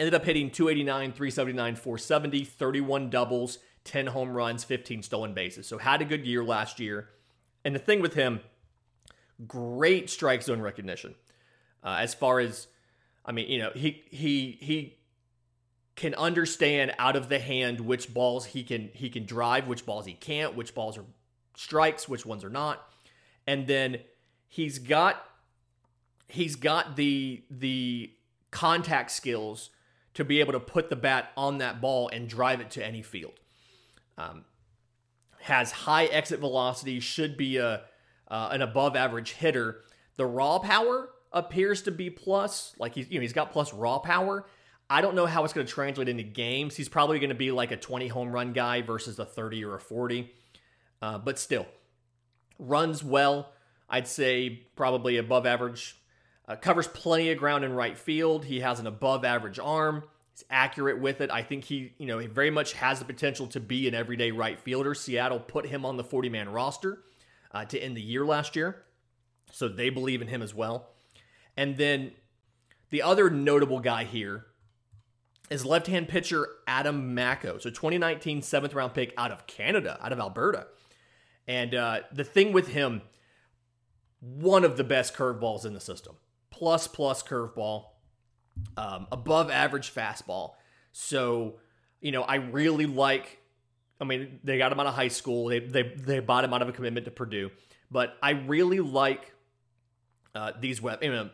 Ended 0.00 0.12
up 0.12 0.24
hitting 0.24 0.50
289, 0.50 1.12
379, 1.12 1.76
470, 1.76 2.44
31 2.44 3.10
doubles, 3.10 3.58
10 3.84 4.08
home 4.08 4.30
runs, 4.30 4.64
15 4.64 5.04
stolen 5.04 5.32
bases. 5.32 5.68
So 5.68 5.78
had 5.78 6.02
a 6.02 6.04
good 6.04 6.26
year 6.26 6.42
last 6.42 6.80
year. 6.80 7.08
And 7.64 7.74
the 7.74 7.78
thing 7.78 8.02
with 8.02 8.14
him, 8.14 8.40
great 9.46 10.10
strike 10.10 10.42
zone 10.42 10.60
recognition. 10.60 11.14
Uh, 11.82 11.98
as 12.00 12.12
far 12.12 12.40
as, 12.40 12.66
I 13.24 13.30
mean, 13.30 13.48
you 13.48 13.58
know, 13.58 13.70
he 13.72 14.02
he 14.10 14.58
he 14.60 14.98
can 15.94 16.14
understand 16.16 16.92
out 16.98 17.14
of 17.14 17.28
the 17.28 17.38
hand 17.38 17.80
which 17.80 18.12
balls 18.12 18.46
he 18.46 18.64
can 18.64 18.90
he 18.94 19.08
can 19.10 19.26
drive, 19.26 19.68
which 19.68 19.86
balls 19.86 20.06
he 20.06 20.12
can't, 20.12 20.56
which 20.56 20.74
balls 20.74 20.98
are 20.98 21.04
strikes, 21.54 22.08
which 22.08 22.26
ones 22.26 22.42
are 22.42 22.50
not. 22.50 22.84
And 23.46 23.68
then 23.68 23.98
he's 24.48 24.80
got 24.80 25.24
he's 26.28 26.56
got 26.56 26.96
the 26.96 27.42
the 27.50 28.10
contact 28.50 29.10
skills 29.10 29.70
to 30.14 30.24
be 30.24 30.40
able 30.40 30.52
to 30.52 30.60
put 30.60 30.88
the 30.88 30.96
bat 30.96 31.30
on 31.36 31.58
that 31.58 31.80
ball 31.80 32.08
and 32.08 32.28
drive 32.28 32.60
it 32.60 32.70
to 32.70 32.84
any 32.84 33.02
field. 33.02 33.34
Um, 34.16 34.44
has 35.42 35.70
high 35.70 36.06
exit 36.06 36.40
velocity, 36.40 37.00
should 37.00 37.36
be 37.36 37.58
a 37.58 37.82
uh, 38.28 38.48
an 38.50 38.62
above 38.62 38.96
average 38.96 39.32
hitter. 39.32 39.82
The 40.16 40.26
raw 40.26 40.58
power 40.58 41.10
appears 41.32 41.82
to 41.82 41.90
be 41.90 42.10
plus, 42.10 42.74
like 42.78 42.94
he's 42.94 43.10
you 43.10 43.18
know 43.18 43.22
he's 43.22 43.32
got 43.32 43.52
plus 43.52 43.72
raw 43.72 43.98
power. 43.98 44.46
I 44.88 45.00
don't 45.00 45.16
know 45.16 45.26
how 45.26 45.44
it's 45.44 45.52
going 45.52 45.66
to 45.66 45.72
translate 45.72 46.08
into 46.08 46.22
games. 46.22 46.76
He's 46.76 46.88
probably 46.88 47.18
going 47.18 47.30
to 47.30 47.34
be 47.34 47.50
like 47.50 47.72
a 47.72 47.76
20 47.76 48.06
home 48.06 48.30
run 48.30 48.52
guy 48.52 48.82
versus 48.82 49.18
a 49.18 49.24
30 49.24 49.64
or 49.64 49.74
a 49.74 49.80
40, 49.80 50.32
uh, 51.02 51.18
but 51.18 51.40
still 51.40 51.66
runs 52.58 53.02
well. 53.02 53.52
I'd 53.88 54.08
say 54.08 54.66
probably 54.76 55.16
above 55.16 55.44
average. 55.44 55.96
Uh, 56.48 56.56
covers 56.56 56.86
plenty 56.86 57.30
of 57.30 57.38
ground 57.38 57.64
in 57.64 57.72
right 57.72 57.98
field. 57.98 58.44
He 58.44 58.60
has 58.60 58.78
an 58.78 58.86
above 58.86 59.24
average 59.24 59.58
arm. 59.58 60.04
He's 60.32 60.44
accurate 60.48 61.00
with 61.00 61.20
it. 61.20 61.30
I 61.30 61.42
think 61.42 61.64
he, 61.64 61.92
you 61.98 62.06
know, 62.06 62.18
he 62.18 62.26
very 62.26 62.50
much 62.50 62.74
has 62.74 62.98
the 62.98 63.04
potential 63.04 63.46
to 63.48 63.60
be 63.60 63.88
an 63.88 63.94
everyday 63.94 64.30
right 64.30 64.58
fielder. 64.60 64.94
Seattle 64.94 65.40
put 65.40 65.66
him 65.66 65.84
on 65.84 65.96
the 65.96 66.04
40 66.04 66.28
man 66.28 66.48
roster 66.50 67.02
uh, 67.52 67.64
to 67.64 67.78
end 67.78 67.96
the 67.96 68.02
year 68.02 68.24
last 68.24 68.54
year. 68.54 68.84
So 69.50 69.68
they 69.68 69.90
believe 69.90 70.22
in 70.22 70.28
him 70.28 70.42
as 70.42 70.54
well. 70.54 70.90
And 71.56 71.76
then 71.76 72.12
the 72.90 73.02
other 73.02 73.30
notable 73.30 73.80
guy 73.80 74.04
here 74.04 74.46
is 75.50 75.64
left 75.64 75.86
hand 75.86 76.08
pitcher 76.08 76.46
Adam 76.66 77.14
Macko. 77.14 77.58
So 77.58 77.70
2019 77.70 78.42
seventh 78.42 78.74
round 78.74 78.94
pick 78.94 79.14
out 79.16 79.32
of 79.32 79.46
Canada, 79.46 79.98
out 80.00 80.12
of 80.12 80.20
Alberta. 80.20 80.66
And 81.48 81.74
uh, 81.74 82.00
the 82.12 82.24
thing 82.24 82.52
with 82.52 82.68
him, 82.68 83.02
one 84.20 84.64
of 84.64 84.76
the 84.76 84.84
best 84.84 85.14
curveballs 85.14 85.64
in 85.64 85.74
the 85.74 85.80
system. 85.80 86.16
Plus, 86.56 86.88
plus 86.88 87.22
curveball, 87.22 87.84
um, 88.78 89.06
above 89.12 89.50
average 89.50 89.94
fastball. 89.94 90.52
So, 90.92 91.58
you 92.00 92.12
know, 92.12 92.22
I 92.22 92.36
really 92.36 92.86
like. 92.86 93.42
I 94.00 94.04
mean, 94.04 94.40
they 94.42 94.56
got 94.56 94.72
him 94.72 94.80
out 94.80 94.86
of 94.86 94.94
high 94.94 95.08
school. 95.08 95.48
They 95.48 95.58
they 95.58 95.82
they 95.82 96.20
bought 96.20 96.44
him 96.44 96.54
out 96.54 96.62
of 96.62 96.68
a 96.70 96.72
commitment 96.72 97.04
to 97.04 97.10
Purdue. 97.10 97.50
But 97.90 98.16
I 98.22 98.30
really 98.30 98.80
like 98.80 99.34
uh, 100.34 100.52
these 100.58 100.80
weapons. 100.80 101.04
You 101.04 101.12
know, 101.12 101.30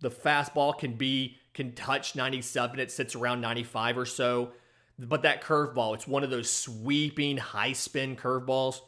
the 0.00 0.10
fastball 0.10 0.78
can 0.78 0.94
be 0.94 1.38
can 1.54 1.72
touch 1.72 2.14
97. 2.14 2.78
It 2.78 2.90
sits 2.90 3.14
around 3.14 3.40
95 3.40 3.96
or 3.96 4.04
so. 4.04 4.52
But 4.98 5.22
that 5.22 5.42
curveball, 5.42 5.94
it's 5.94 6.06
one 6.06 6.22
of 6.22 6.28
those 6.28 6.50
sweeping 6.50 7.38
high 7.38 7.72
spin 7.72 8.14
curveballs. 8.14 8.80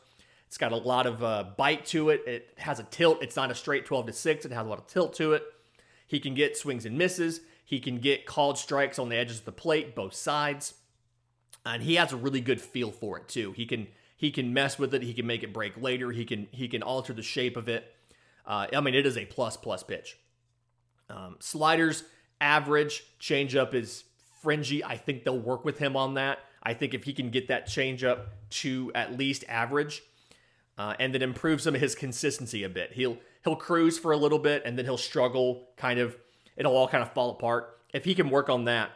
It's 0.48 0.58
got 0.58 0.72
a 0.72 0.76
lot 0.76 1.06
of 1.06 1.24
uh, 1.24 1.44
bite 1.56 1.86
to 1.86 2.10
it. 2.10 2.24
It 2.26 2.50
has 2.58 2.78
a 2.78 2.82
tilt. 2.84 3.22
It's 3.22 3.36
not 3.36 3.50
a 3.50 3.54
straight 3.54 3.86
12 3.86 4.08
to 4.08 4.12
6. 4.12 4.44
It 4.44 4.52
has 4.52 4.66
a 4.66 4.68
lot 4.68 4.78
of 4.78 4.86
tilt 4.86 5.14
to 5.14 5.32
it. 5.32 5.42
He 6.12 6.20
can 6.20 6.34
get 6.34 6.58
swings 6.58 6.84
and 6.84 6.98
misses. 6.98 7.40
He 7.64 7.80
can 7.80 7.96
get 7.96 8.26
called 8.26 8.58
strikes 8.58 8.98
on 8.98 9.08
the 9.08 9.16
edges 9.16 9.38
of 9.38 9.46
the 9.46 9.50
plate, 9.52 9.94
both 9.94 10.12
sides. 10.12 10.74
And 11.64 11.82
he 11.82 11.94
has 11.94 12.12
a 12.12 12.18
really 12.18 12.42
good 12.42 12.60
feel 12.60 12.90
for 12.90 13.16
it 13.16 13.28
too. 13.28 13.52
He 13.52 13.64
can 13.64 13.88
he 14.18 14.30
can 14.30 14.52
mess 14.52 14.78
with 14.78 14.92
it. 14.92 15.02
He 15.02 15.14
can 15.14 15.26
make 15.26 15.42
it 15.42 15.54
break 15.54 15.80
later. 15.80 16.10
He 16.10 16.26
can 16.26 16.48
he 16.52 16.68
can 16.68 16.82
alter 16.82 17.14
the 17.14 17.22
shape 17.22 17.56
of 17.56 17.66
it. 17.66 17.94
Uh, 18.44 18.66
I 18.76 18.82
mean, 18.82 18.94
it 18.94 19.06
is 19.06 19.16
a 19.16 19.24
plus 19.24 19.56
plus 19.56 19.82
pitch. 19.82 20.18
Um, 21.08 21.36
sliders 21.40 22.04
average, 22.42 23.04
changeup 23.18 23.72
is 23.72 24.04
fringy. 24.42 24.84
I 24.84 24.98
think 24.98 25.24
they'll 25.24 25.38
work 25.38 25.64
with 25.64 25.78
him 25.78 25.96
on 25.96 26.12
that. 26.14 26.40
I 26.62 26.74
think 26.74 26.92
if 26.92 27.04
he 27.04 27.14
can 27.14 27.30
get 27.30 27.48
that 27.48 27.68
changeup 27.68 28.26
to 28.50 28.92
at 28.94 29.16
least 29.16 29.44
average, 29.48 30.02
uh, 30.76 30.92
and 30.98 31.14
then 31.14 31.22
improve 31.22 31.62
some 31.62 31.74
of 31.74 31.80
his 31.80 31.94
consistency 31.94 32.64
a 32.64 32.68
bit, 32.68 32.92
he'll 32.92 33.16
he'll 33.44 33.56
cruise 33.56 33.98
for 33.98 34.12
a 34.12 34.16
little 34.16 34.38
bit, 34.38 34.62
and 34.64 34.78
then 34.78 34.84
he'll 34.84 34.96
struggle. 34.96 35.68
Kind 35.76 35.98
of, 35.98 36.16
it'll 36.56 36.76
all 36.76 36.88
kind 36.88 37.02
of 37.02 37.12
fall 37.12 37.30
apart. 37.30 37.78
If 37.92 38.04
he 38.04 38.14
can 38.14 38.30
work 38.30 38.48
on 38.48 38.64
that, 38.64 38.90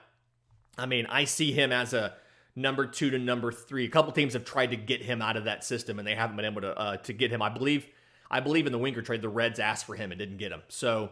I 0.78 0.86
mean, 0.86 1.06
I 1.06 1.24
see 1.24 1.52
him 1.52 1.72
as 1.72 1.92
a 1.92 2.14
number 2.54 2.86
two 2.86 3.10
to 3.10 3.18
number 3.18 3.52
three. 3.52 3.84
A 3.84 3.88
couple 3.88 4.12
teams 4.12 4.32
have 4.32 4.44
tried 4.44 4.70
to 4.70 4.76
get 4.76 5.02
him 5.02 5.20
out 5.20 5.36
of 5.36 5.44
that 5.44 5.64
system, 5.64 5.98
and 5.98 6.06
they 6.06 6.14
haven't 6.14 6.36
been 6.36 6.46
able 6.46 6.62
to 6.62 6.78
uh, 6.78 6.96
to 6.98 7.12
get 7.12 7.30
him. 7.30 7.42
I 7.42 7.48
believe, 7.48 7.86
I 8.30 8.40
believe 8.40 8.66
in 8.66 8.72
the 8.72 8.78
Winker 8.78 9.02
trade, 9.02 9.22
the 9.22 9.28
Reds 9.28 9.58
asked 9.58 9.86
for 9.86 9.94
him 9.94 10.12
and 10.12 10.18
didn't 10.18 10.38
get 10.38 10.52
him. 10.52 10.62
So 10.68 11.10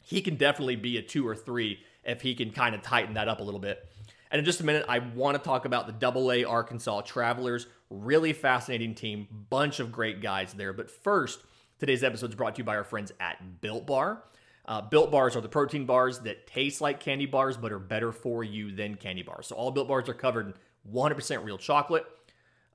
he 0.00 0.20
can 0.20 0.36
definitely 0.36 0.76
be 0.76 0.96
a 0.98 1.02
two 1.02 1.26
or 1.26 1.36
three 1.36 1.80
if 2.04 2.22
he 2.22 2.34
can 2.34 2.50
kind 2.50 2.74
of 2.74 2.82
tighten 2.82 3.14
that 3.14 3.28
up 3.28 3.40
a 3.40 3.42
little 3.42 3.60
bit. 3.60 3.86
And 4.30 4.38
in 4.38 4.44
just 4.44 4.60
a 4.60 4.64
minute, 4.64 4.86
I 4.88 4.98
want 4.98 5.36
to 5.36 5.42
talk 5.42 5.66
about 5.66 5.86
the 5.86 5.92
Double 5.92 6.32
A 6.32 6.44
Arkansas 6.44 7.02
Travelers. 7.02 7.66
Really 7.90 8.32
fascinating 8.32 8.94
team, 8.94 9.28
bunch 9.50 9.78
of 9.78 9.92
great 9.92 10.22
guys 10.22 10.54
there. 10.54 10.72
But 10.72 10.90
first, 10.90 11.40
today's 11.82 12.04
episode 12.04 12.30
is 12.30 12.36
brought 12.36 12.54
to 12.54 12.60
you 12.60 12.64
by 12.64 12.76
our 12.76 12.84
friends 12.84 13.10
at 13.18 13.60
Built 13.60 13.88
Bar. 13.88 14.22
Uh, 14.66 14.80
Built 14.82 15.10
bars 15.10 15.34
are 15.34 15.40
the 15.40 15.48
protein 15.48 15.84
bars 15.84 16.20
that 16.20 16.46
taste 16.46 16.80
like 16.80 17.00
candy 17.00 17.26
bars 17.26 17.56
but 17.56 17.72
are 17.72 17.80
better 17.80 18.12
for 18.12 18.44
you 18.44 18.70
than 18.70 18.94
candy 18.94 19.24
bars. 19.24 19.48
So 19.48 19.56
all 19.56 19.72
Built 19.72 19.88
bars 19.88 20.08
are 20.08 20.14
covered 20.14 20.46
in 20.46 20.54
100% 20.94 21.44
real 21.44 21.58
chocolate, 21.58 22.06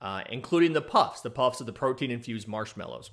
uh, 0.01 0.23
including 0.29 0.73
the 0.73 0.81
puffs. 0.81 1.21
The 1.21 1.29
puffs 1.29 1.61
are 1.61 1.63
the 1.63 1.71
protein 1.71 2.11
infused 2.11 2.49
marshmallows. 2.49 3.11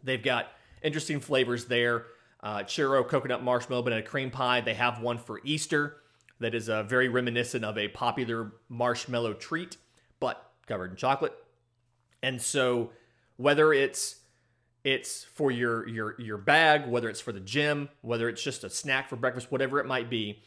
They've 0.00 0.22
got 0.22 0.46
interesting 0.80 1.18
flavors 1.18 1.64
there 1.64 2.06
uh, 2.40 2.58
churro, 2.58 3.04
coconut 3.08 3.42
marshmallow, 3.42 3.82
but 3.82 3.94
a 3.94 4.02
cream 4.02 4.30
pie. 4.30 4.60
They 4.60 4.74
have 4.74 5.00
one 5.00 5.18
for 5.18 5.40
Easter 5.42 5.96
that 6.38 6.54
is 6.54 6.68
uh, 6.68 6.84
very 6.84 7.08
reminiscent 7.08 7.64
of 7.64 7.76
a 7.76 7.88
popular 7.88 8.52
marshmallow 8.68 9.32
treat, 9.32 9.76
but 10.20 10.52
covered 10.68 10.92
in 10.92 10.96
chocolate. 10.96 11.32
And 12.22 12.40
so, 12.40 12.92
whether 13.36 13.72
it's 13.72 14.20
it's 14.86 15.24
for 15.24 15.50
your 15.50 15.88
your 15.88 16.14
your 16.20 16.38
bag, 16.38 16.86
whether 16.86 17.10
it's 17.10 17.20
for 17.20 17.32
the 17.32 17.40
gym, 17.40 17.88
whether 18.02 18.28
it's 18.28 18.40
just 18.40 18.62
a 18.62 18.70
snack 18.70 19.08
for 19.08 19.16
breakfast, 19.16 19.50
whatever 19.50 19.80
it 19.80 19.86
might 19.86 20.08
be, 20.08 20.40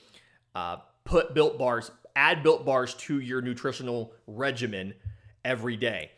uh, 0.55 0.77
put 1.03 1.33
built 1.33 1.59
bars, 1.59 1.91
add 2.15 2.41
built 2.41 2.65
bars 2.65 2.93
to 2.93 3.19
your 3.19 3.41
nutritional 3.41 4.13
regimen 4.27 4.93
every 5.43 5.75
day. 5.75 6.11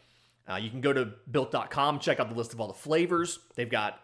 Uh, 0.48 0.58
you 0.58 0.70
can 0.70 0.82
go 0.82 0.94
to 0.94 1.14
built.com, 1.32 1.98
check 1.98 2.20
out 2.20 2.30
the 2.30 2.36
list 2.36 2.54
of 2.54 2.62
all 2.62 2.68
the 2.68 2.76
flavors. 2.76 3.40
They've 3.56 3.70
got 3.70 4.00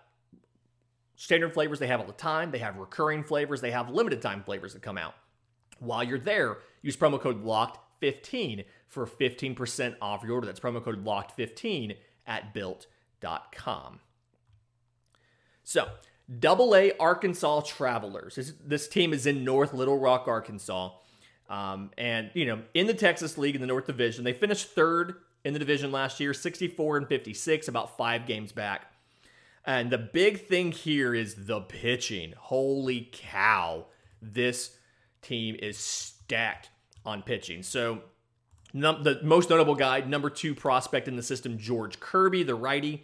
standard 1.15 1.53
flavors 1.53 1.77
they 1.77 1.85
have 1.85 1.99
all 1.99 2.07
the 2.07 2.13
time. 2.13 2.49
They 2.49 2.57
have 2.57 2.77
recurring 2.77 3.23
flavors. 3.23 3.61
They 3.61 3.71
have 3.71 3.91
limited 3.91 4.19
time 4.19 4.41
flavors 4.43 4.73
that 4.73 4.81
come 4.81 4.97
out. 4.97 5.13
While 5.77 6.03
you're 6.03 6.17
there, 6.17 6.57
use 6.81 6.97
promo 6.97 7.21
code 7.21 7.45
LOCKED15 7.45 8.65
for 8.87 9.05
15% 9.05 9.95
off 10.01 10.23
your 10.23 10.33
order. 10.33 10.47
That's 10.47 10.59
promo 10.59 10.83
code 10.83 11.05
LOCKED15 11.05 11.97
at 12.25 12.51
built.com. 12.55 13.99
So, 15.67 15.89
Double 16.39 16.73
A 16.77 16.93
Arkansas 16.97 17.59
Travelers. 17.65 18.35
This, 18.35 18.53
this, 18.65 18.87
team 18.87 19.11
is 19.11 19.25
in 19.25 19.43
North 19.43 19.73
Little 19.73 19.99
Rock, 19.99 20.25
Arkansas. 20.25 20.91
Um, 21.49 21.91
and, 21.97 22.31
you 22.33 22.45
know, 22.45 22.61
in 22.73 22.87
the 22.87 22.93
Texas 22.93 23.37
League 23.37 23.53
in 23.53 23.59
the 23.59 23.67
North 23.67 23.85
Division, 23.85 24.23
they 24.23 24.31
finished 24.31 24.69
third 24.69 25.15
in 25.43 25.51
the 25.51 25.59
division 25.59 25.91
last 25.91 26.21
year, 26.21 26.33
64 26.33 26.99
and 26.99 27.07
56, 27.09 27.67
about 27.67 27.97
five 27.97 28.25
games 28.25 28.53
back. 28.53 28.93
And 29.65 29.89
the 29.89 29.97
big 29.97 30.47
thing 30.47 30.71
here 30.71 31.13
is 31.13 31.35
the 31.35 31.59
pitching. 31.59 32.33
Holy 32.37 33.09
cow. 33.11 33.87
This 34.21 34.71
team 35.21 35.57
is 35.61 35.77
stacked 35.77 36.69
on 37.05 37.23
pitching. 37.23 37.61
So, 37.61 38.03
num- 38.73 39.03
the 39.03 39.19
most 39.21 39.49
notable 39.49 39.75
guy, 39.75 39.99
number 39.99 40.29
two 40.29 40.55
prospect 40.55 41.09
in 41.09 41.17
the 41.17 41.23
system, 41.23 41.57
George 41.57 41.99
Kirby, 41.99 42.43
the 42.43 42.55
righty, 42.55 43.03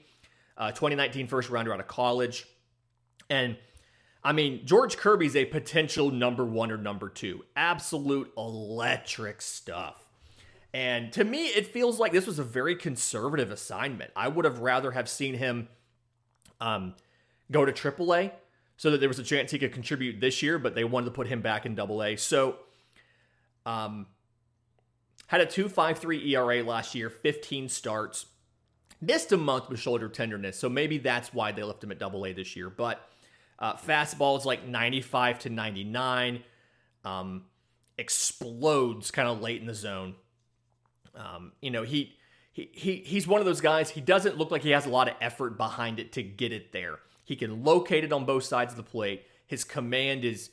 uh, 0.57 0.71
2019 0.71 1.27
first 1.27 1.49
rounder 1.49 1.73
out 1.73 1.81
of 1.81 1.87
college. 1.87 2.47
And 3.33 3.57
I 4.23 4.31
mean, 4.31 4.63
George 4.63 4.95
Kirby's 4.95 5.35
a 5.35 5.45
potential 5.45 6.11
number 6.11 6.45
one 6.45 6.71
or 6.71 6.77
number 6.77 7.09
two. 7.09 7.43
Absolute 7.55 8.31
electric 8.37 9.41
stuff. 9.41 10.07
And 10.71 11.11
to 11.13 11.23
me, 11.23 11.47
it 11.47 11.65
feels 11.65 11.99
like 11.99 12.11
this 12.11 12.27
was 12.27 12.37
a 12.37 12.43
very 12.43 12.75
conservative 12.75 13.49
assignment. 13.49 14.11
I 14.15 14.27
would 14.27 14.45
have 14.45 14.59
rather 14.59 14.91
have 14.91 15.09
seen 15.09 15.33
him 15.33 15.67
um, 16.61 16.93
go 17.49 17.65
to 17.65 17.71
AAA 17.71 18.31
so 18.77 18.91
that 18.91 18.99
there 18.99 19.09
was 19.09 19.17
a 19.17 19.23
chance 19.23 19.49
he 19.49 19.57
could 19.57 19.73
contribute 19.73 20.21
this 20.21 20.43
year, 20.43 20.59
but 20.59 20.75
they 20.75 20.83
wanted 20.83 21.05
to 21.05 21.11
put 21.11 21.25
him 21.25 21.41
back 21.41 21.65
in 21.65 21.79
AA. 21.79 22.15
So, 22.17 22.57
um, 23.65 24.05
had 25.27 25.41
a 25.41 25.47
2.53 25.47 26.27
ERA 26.27 26.63
last 26.63 26.93
year, 26.93 27.09
15 27.09 27.69
starts, 27.69 28.27
missed 29.01 29.31
a 29.31 29.37
month 29.37 29.69
with 29.69 29.79
shoulder 29.79 30.07
tenderness, 30.07 30.57
so 30.57 30.69
maybe 30.69 30.99
that's 30.99 31.33
why 31.33 31.51
they 31.51 31.63
left 31.63 31.83
him 31.83 31.91
at 31.91 31.97
Double 31.97 32.25
A 32.25 32.33
this 32.33 32.55
year. 32.55 32.69
But 32.69 33.07
uh, 33.63 33.77
fastball 33.77 34.37
is 34.37 34.45
like 34.45 34.67
95 34.67 35.39
to 35.39 35.49
99. 35.49 36.43
Um, 37.05 37.45
explodes 37.97 39.09
kind 39.09 39.29
of 39.29 39.39
late 39.39 39.61
in 39.61 39.67
the 39.67 39.73
zone. 39.73 40.15
Um, 41.15 41.53
you 41.61 41.71
know, 41.71 41.83
he, 41.83 42.17
he 42.51 42.69
he 42.73 42.97
he's 42.97 43.25
one 43.25 43.39
of 43.39 43.45
those 43.45 43.61
guys. 43.61 43.89
He 43.89 44.01
doesn't 44.01 44.37
look 44.37 44.51
like 44.51 44.63
he 44.63 44.71
has 44.71 44.85
a 44.85 44.89
lot 44.89 45.07
of 45.07 45.15
effort 45.21 45.57
behind 45.57 45.99
it 46.01 46.11
to 46.13 46.23
get 46.23 46.51
it 46.51 46.73
there. 46.73 46.99
He 47.23 47.37
can 47.37 47.63
locate 47.63 48.03
it 48.03 48.11
on 48.11 48.25
both 48.25 48.43
sides 48.43 48.73
of 48.73 48.77
the 48.77 48.83
plate. 48.83 49.23
His 49.47 49.63
command 49.63 50.25
is, 50.25 50.49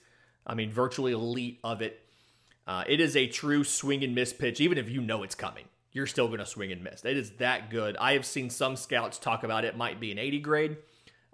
I 0.46 0.54
mean, 0.54 0.70
virtually 0.70 1.10
elite 1.10 1.58
of 1.64 1.82
it. 1.82 2.00
Uh, 2.64 2.84
it 2.86 3.00
is 3.00 3.16
a 3.16 3.26
true 3.26 3.64
swing 3.64 4.04
and 4.04 4.14
miss 4.14 4.32
pitch, 4.32 4.60
even 4.60 4.78
if 4.78 4.88
you 4.88 5.00
know 5.00 5.24
it's 5.24 5.34
coming. 5.34 5.64
You're 5.90 6.06
still 6.06 6.28
going 6.28 6.38
to 6.38 6.46
swing 6.46 6.70
and 6.70 6.84
miss. 6.84 7.04
It 7.04 7.16
is 7.16 7.32
that 7.38 7.70
good. 7.70 7.96
I 7.96 8.12
have 8.12 8.24
seen 8.24 8.50
some 8.50 8.76
scouts 8.76 9.18
talk 9.18 9.42
about 9.42 9.64
it 9.64 9.76
might 9.76 9.98
be 9.98 10.12
an 10.12 10.18
80 10.20 10.38
grade. 10.38 10.76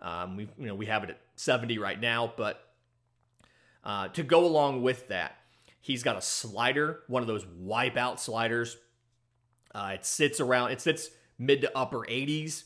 Um, 0.00 0.36
we 0.36 0.48
you 0.58 0.66
know 0.66 0.74
we 0.74 0.86
have 0.86 1.04
it 1.04 1.10
at 1.10 1.20
70 1.36 1.78
right 1.78 2.00
now, 2.00 2.32
but 2.36 2.62
uh, 3.84 4.08
to 4.08 4.22
go 4.22 4.44
along 4.44 4.82
with 4.82 5.08
that, 5.08 5.36
he's 5.80 6.02
got 6.02 6.16
a 6.16 6.20
slider, 6.20 7.00
one 7.06 7.22
of 7.22 7.28
those 7.28 7.44
wipeout 7.44 8.18
sliders. 8.18 8.76
Uh, 9.72 9.92
it 9.94 10.04
sits 10.04 10.40
around. 10.40 10.72
It 10.72 10.80
sits 10.80 11.10
mid 11.38 11.60
to 11.60 11.78
upper 11.78 11.98
80s. 11.98 12.64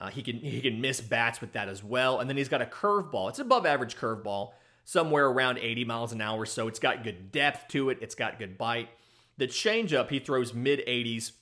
Uh, 0.00 0.08
he 0.08 0.22
can 0.22 0.38
he 0.38 0.60
can 0.62 0.80
miss 0.80 1.00
bats 1.00 1.40
with 1.40 1.52
that 1.52 1.68
as 1.68 1.84
well. 1.84 2.18
And 2.18 2.28
then 2.28 2.36
he's 2.36 2.48
got 2.48 2.62
a 2.62 2.66
curveball. 2.66 3.28
It's 3.28 3.38
above 3.38 3.66
average 3.66 3.96
curveball, 3.96 4.52
somewhere 4.84 5.26
around 5.26 5.58
80 5.58 5.84
miles 5.84 6.12
an 6.12 6.20
hour. 6.20 6.46
So 6.46 6.66
it's 6.68 6.78
got 6.78 7.04
good 7.04 7.30
depth 7.30 7.68
to 7.68 7.90
it. 7.90 7.98
It's 8.00 8.14
got 8.14 8.38
good 8.38 8.56
bite. 8.56 8.88
The 9.36 9.46
changeup 9.46 10.10
he 10.10 10.18
throws 10.18 10.54
mid 10.54 10.80
80s. 10.86 11.32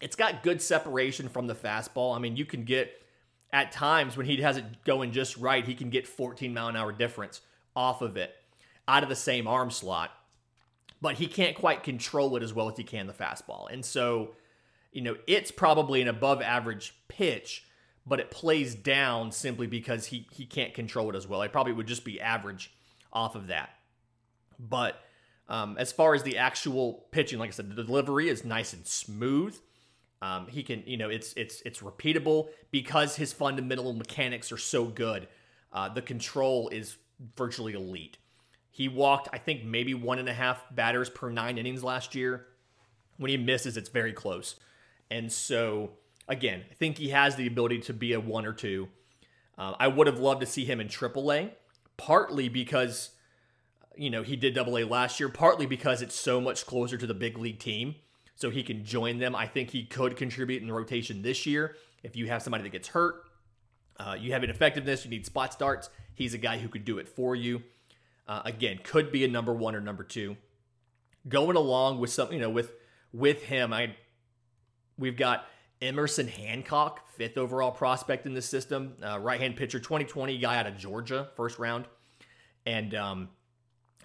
It's 0.00 0.16
got 0.16 0.42
good 0.42 0.60
separation 0.60 1.28
from 1.28 1.46
the 1.46 1.54
fastball. 1.54 2.16
I 2.16 2.18
mean, 2.18 2.36
you 2.36 2.44
can 2.44 2.64
get 2.64 3.01
at 3.52 3.72
times 3.72 4.16
when 4.16 4.26
he 4.26 4.40
has 4.42 4.56
it 4.56 4.84
going 4.84 5.12
just 5.12 5.36
right, 5.36 5.64
he 5.64 5.74
can 5.74 5.90
get 5.90 6.06
14 6.06 6.52
mile 6.52 6.68
an 6.68 6.76
hour 6.76 6.92
difference 6.92 7.40
off 7.76 8.02
of 8.02 8.16
it 8.16 8.34
out 8.88 9.02
of 9.02 9.08
the 9.08 9.16
same 9.16 9.46
arm 9.46 9.70
slot. 9.70 10.10
But 11.00 11.16
he 11.16 11.26
can't 11.26 11.56
quite 11.56 11.82
control 11.82 12.36
it 12.36 12.42
as 12.42 12.54
well 12.54 12.70
as 12.70 12.76
he 12.76 12.84
can 12.84 13.08
the 13.08 13.12
fastball. 13.12 13.72
And 13.72 13.84
so, 13.84 14.34
you 14.92 15.02
know, 15.02 15.16
it's 15.26 15.50
probably 15.50 16.00
an 16.00 16.08
above 16.08 16.40
average 16.40 16.94
pitch 17.08 17.64
but 18.06 18.20
it 18.20 18.30
plays 18.30 18.74
down 18.74 19.30
simply 19.32 19.66
because 19.66 20.06
he 20.06 20.26
he 20.30 20.44
can't 20.44 20.74
control 20.74 21.10
it 21.10 21.16
as 21.16 21.26
well. 21.26 21.42
It 21.42 21.52
probably 21.52 21.72
would 21.72 21.86
just 21.86 22.04
be 22.04 22.20
average 22.20 22.72
off 23.12 23.34
of 23.34 23.48
that. 23.48 23.70
But 24.58 25.00
um, 25.48 25.76
as 25.78 25.92
far 25.92 26.14
as 26.14 26.22
the 26.22 26.38
actual 26.38 27.04
pitching, 27.10 27.38
like 27.38 27.48
I 27.48 27.52
said, 27.52 27.74
the 27.74 27.84
delivery 27.84 28.28
is 28.28 28.44
nice 28.44 28.72
and 28.72 28.86
smooth. 28.86 29.58
Um, 30.22 30.46
he 30.46 30.62
can, 30.62 30.84
you 30.86 30.96
know, 30.96 31.10
it's 31.10 31.34
it's 31.34 31.60
it's 31.62 31.80
repeatable 31.80 32.48
because 32.70 33.16
his 33.16 33.32
fundamental 33.32 33.92
mechanics 33.92 34.52
are 34.52 34.56
so 34.56 34.84
good. 34.84 35.26
Uh, 35.72 35.88
the 35.88 36.00
control 36.00 36.68
is 36.68 36.96
virtually 37.36 37.72
elite. 37.72 38.18
He 38.70 38.88
walked, 38.88 39.28
I 39.32 39.38
think, 39.38 39.64
maybe 39.64 39.94
one 39.94 40.20
and 40.20 40.28
a 40.28 40.32
half 40.32 40.64
batters 40.74 41.10
per 41.10 41.28
nine 41.28 41.58
innings 41.58 41.82
last 41.82 42.14
year. 42.14 42.46
When 43.16 43.30
he 43.30 43.36
misses, 43.36 43.76
it's 43.76 43.90
very 43.90 44.12
close, 44.12 44.54
and 45.10 45.30
so 45.30 45.90
again, 46.28 46.62
I 46.70 46.74
think 46.74 46.98
he 46.98 47.10
has 47.10 47.34
the 47.34 47.48
ability 47.48 47.80
to 47.80 47.92
be 47.92 48.12
a 48.12 48.20
one 48.20 48.46
or 48.46 48.52
two. 48.52 48.88
Uh, 49.58 49.74
I 49.78 49.88
would 49.88 50.06
have 50.06 50.18
loved 50.20 50.40
to 50.40 50.46
see 50.46 50.64
him 50.64 50.80
in 50.80 50.86
AAA, 50.86 51.50
partly 51.96 52.48
because 52.48 53.10
you 53.96 54.08
know 54.08 54.22
he 54.22 54.36
did 54.36 54.54
Double 54.54 54.78
A 54.78 54.84
last 54.84 55.18
year, 55.18 55.28
partly 55.28 55.66
because 55.66 56.00
it's 56.00 56.14
so 56.14 56.40
much 56.40 56.64
closer 56.64 56.96
to 56.96 57.06
the 57.08 57.14
big 57.14 57.38
league 57.38 57.58
team, 57.58 57.96
so 58.42 58.50
he 58.50 58.64
can 58.64 58.84
join 58.84 59.20
them. 59.20 59.36
I 59.36 59.46
think 59.46 59.70
he 59.70 59.84
could 59.84 60.16
contribute 60.16 60.62
in 60.62 60.66
the 60.66 60.74
rotation 60.74 61.22
this 61.22 61.46
year 61.46 61.76
if 62.02 62.16
you 62.16 62.26
have 62.26 62.42
somebody 62.42 62.64
that 62.64 62.70
gets 62.70 62.88
hurt. 62.88 63.22
Uh, 64.00 64.16
you 64.18 64.32
have 64.32 64.42
ineffectiveness, 64.42 65.04
you 65.04 65.10
need 65.10 65.24
spot 65.24 65.52
starts. 65.52 65.90
He's 66.16 66.34
a 66.34 66.38
guy 66.38 66.58
who 66.58 66.68
could 66.68 66.84
do 66.84 66.98
it 66.98 67.08
for 67.08 67.36
you. 67.36 67.62
Uh, 68.26 68.42
again, 68.44 68.80
could 68.82 69.12
be 69.12 69.24
a 69.24 69.28
number 69.28 69.54
one 69.54 69.76
or 69.76 69.80
number 69.80 70.02
two. 70.02 70.36
Going 71.28 71.56
along 71.56 72.00
with 72.00 72.10
some, 72.10 72.32
you 72.32 72.40
know, 72.40 72.50
with 72.50 72.72
with 73.12 73.44
him, 73.44 73.72
I 73.72 73.94
we've 74.98 75.16
got 75.16 75.46
Emerson 75.80 76.26
Hancock, 76.26 77.08
fifth 77.10 77.38
overall 77.38 77.70
prospect 77.70 78.26
in 78.26 78.34
the 78.34 78.42
system, 78.42 78.94
uh, 79.04 79.20
right 79.20 79.40
hand 79.40 79.54
pitcher, 79.54 79.78
2020 79.78 80.36
guy 80.38 80.58
out 80.58 80.66
of 80.66 80.76
Georgia, 80.76 81.28
first 81.36 81.60
round, 81.60 81.84
and 82.66 82.92
um, 82.92 83.28